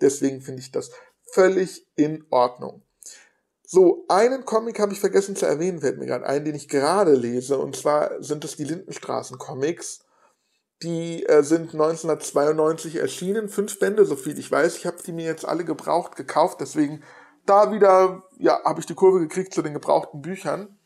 Deswegen 0.02 0.42
finde 0.42 0.62
ich 0.62 0.72
das 0.72 0.92
völlig 1.34 1.86
in 1.96 2.26
Ordnung. 2.30 2.82
So, 3.72 4.06
einen 4.08 4.46
Comic 4.46 4.80
habe 4.80 4.94
ich 4.94 5.00
vergessen 5.00 5.36
zu 5.36 5.46
erwähnen, 5.46 5.82
fällt 5.82 6.00
mir 6.00 6.08
gerade 6.08 6.26
ein, 6.26 6.44
den 6.44 6.56
ich 6.56 6.70
gerade 6.70 7.14
lese, 7.14 7.60
und 7.60 7.76
zwar 7.76 8.24
sind 8.24 8.44
es 8.44 8.56
die 8.56 8.64
Lindenstraßen-Comics. 8.64 10.06
Die 10.82 11.26
äh, 11.26 11.44
sind 11.44 11.74
1992 11.74 12.96
erschienen, 12.96 13.50
fünf 13.50 13.78
Bände, 13.78 14.06
so 14.06 14.16
viel 14.16 14.40
ich 14.40 14.50
weiß. 14.50 14.78
Ich 14.78 14.88
habe 14.88 15.04
die 15.06 15.12
mir 15.12 15.26
jetzt 15.26 15.46
alle 15.46 15.66
gebraucht 15.66 16.16
gekauft, 16.16 16.62
deswegen 16.62 17.04
da 17.46 17.72
wieder, 17.72 18.24
ja, 18.38 18.64
habe 18.64 18.80
ich 18.80 18.86
die 18.86 18.96
Kurve 18.96 19.20
gekriegt 19.20 19.54
zu 19.54 19.62
den 19.62 19.74
gebrauchten 19.74 20.22
Büchern 20.22 20.80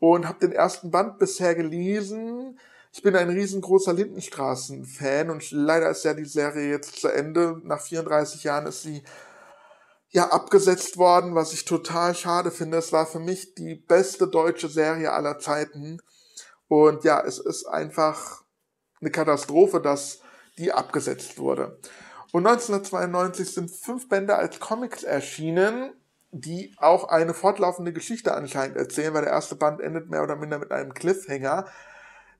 und 0.00 0.26
habe 0.26 0.40
den 0.40 0.52
ersten 0.52 0.90
Band 0.90 1.18
bisher 1.18 1.54
gelesen. 1.54 2.58
Ich 2.98 3.04
bin 3.04 3.14
ein 3.14 3.30
riesengroßer 3.30 3.92
Lindenstraßen-Fan 3.92 5.30
und 5.30 5.52
leider 5.52 5.88
ist 5.88 6.04
ja 6.04 6.14
die 6.14 6.24
Serie 6.24 6.68
jetzt 6.68 7.00
zu 7.00 7.06
Ende. 7.06 7.60
Nach 7.62 7.80
34 7.80 8.42
Jahren 8.42 8.66
ist 8.66 8.82
sie 8.82 9.04
ja 10.08 10.30
abgesetzt 10.30 10.96
worden, 10.96 11.36
was 11.36 11.52
ich 11.52 11.64
total 11.64 12.16
schade 12.16 12.50
finde. 12.50 12.76
Es 12.76 12.92
war 12.92 13.06
für 13.06 13.20
mich 13.20 13.54
die 13.54 13.76
beste 13.76 14.26
deutsche 14.26 14.66
Serie 14.66 15.12
aller 15.12 15.38
Zeiten. 15.38 16.02
Und 16.66 17.04
ja, 17.04 17.22
es 17.24 17.38
ist 17.38 17.66
einfach 17.66 18.42
eine 19.00 19.12
Katastrophe, 19.12 19.80
dass 19.80 20.18
die 20.58 20.72
abgesetzt 20.72 21.38
wurde. 21.38 21.78
Und 22.32 22.48
1992 22.48 23.54
sind 23.54 23.70
fünf 23.70 24.08
Bände 24.08 24.34
als 24.34 24.58
Comics 24.58 25.04
erschienen, 25.04 25.92
die 26.32 26.74
auch 26.78 27.04
eine 27.10 27.32
fortlaufende 27.32 27.92
Geschichte 27.92 28.34
anscheinend 28.34 28.76
erzählen, 28.76 29.14
weil 29.14 29.22
der 29.22 29.34
erste 29.34 29.54
Band 29.54 29.80
endet 29.80 30.10
mehr 30.10 30.24
oder 30.24 30.34
minder 30.34 30.58
mit 30.58 30.72
einem 30.72 30.94
Cliffhanger. 30.94 31.64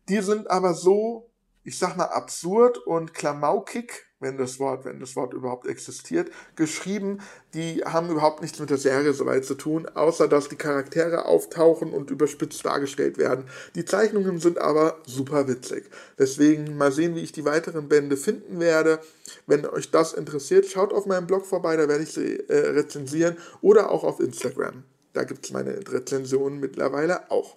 Die 0.09 0.23
sind 0.23 0.51
aber 0.51 0.75
so, 0.75 1.31
ich 1.65 1.79
sag 1.79 1.97
mal, 1.97 2.07
absurd 2.07 2.79
und 2.79 3.13
klamaukig, 3.13 4.07
wenn 4.21 4.37
das 4.37 4.59
Wort, 4.59 4.85
wenn 4.85 5.01
das 5.01 5.15
Wort 5.17 5.33
überhaupt 5.33 5.67
existiert, 5.67 6.31
geschrieben. 6.57 7.19
Die 7.55 7.85
haben 7.85 8.11
überhaupt 8.11 8.43
nichts 8.43 8.59
mit 8.59 8.71
der 8.71 8.79
Serie 8.79 9.13
soweit 9.13 9.45
zu 9.45 9.55
tun, 9.55 9.87
außer 9.87 10.29
dass 10.29 10.49
die 10.49 10.57
Charaktere 10.57 11.27
auftauchen 11.27 11.93
und 11.93 12.11
überspitzt 12.11 12.65
dargestellt 12.65 13.19
werden. 13.19 13.45
Die 13.75 13.85
Zeichnungen 13.85 14.41
sind 14.41 14.59
aber 14.59 14.97
super 15.07 15.47
witzig. 15.47 15.91
Deswegen 16.19 16.77
mal 16.77 16.91
sehen, 16.91 17.15
wie 17.15 17.21
ich 17.21 17.33
die 17.33 17.45
weiteren 17.45 17.89
Bände 17.89 18.17
finden 18.17 18.61
werde. 18.61 19.01
Wenn 19.47 19.67
euch 19.67 19.91
das 19.91 20.15
interessiert, 20.15 20.67
schaut 20.67 20.93
auf 20.93 21.07
meinem 21.07 21.27
Blog 21.27 21.47
vorbei, 21.47 21.77
da 21.77 21.89
werde 21.89 22.03
ich 22.03 22.13
sie 22.13 22.37
äh, 22.49 22.71
rezensieren 22.71 23.37
oder 23.61 23.91
auch 23.91 24.05
auf 24.05 24.21
Instagram. 24.21 24.85
Da 25.13 25.25
gibt 25.25 25.45
es 25.45 25.53
meine 25.53 25.79
Rezensionen 25.91 26.61
mittlerweile 26.61 27.31
auch. 27.31 27.57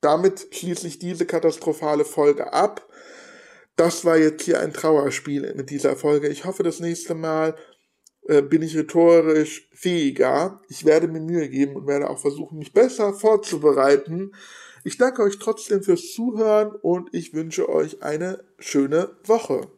Damit 0.00 0.48
schließe 0.52 0.86
ich 0.86 0.98
diese 0.98 1.26
katastrophale 1.26 2.04
Folge 2.04 2.52
ab. 2.52 2.86
Das 3.76 4.04
war 4.04 4.16
jetzt 4.16 4.42
hier 4.42 4.60
ein 4.60 4.72
Trauerspiel 4.72 5.54
mit 5.54 5.70
dieser 5.70 5.96
Folge. 5.96 6.28
Ich 6.28 6.44
hoffe, 6.44 6.62
das 6.62 6.80
nächste 6.80 7.14
Mal 7.14 7.56
äh, 8.26 8.42
bin 8.42 8.62
ich 8.62 8.76
rhetorisch 8.76 9.68
fähiger. 9.72 10.60
Ich 10.68 10.84
werde 10.84 11.08
mir 11.08 11.20
Mühe 11.20 11.48
geben 11.48 11.76
und 11.76 11.86
werde 11.86 12.10
auch 12.10 12.18
versuchen, 12.18 12.58
mich 12.58 12.72
besser 12.72 13.12
vorzubereiten. 13.14 14.32
Ich 14.84 14.98
danke 14.98 15.22
euch 15.22 15.38
trotzdem 15.38 15.82
fürs 15.82 16.12
Zuhören 16.12 16.72
und 16.72 17.12
ich 17.12 17.34
wünsche 17.34 17.68
euch 17.68 18.02
eine 18.02 18.44
schöne 18.58 19.16
Woche. 19.24 19.77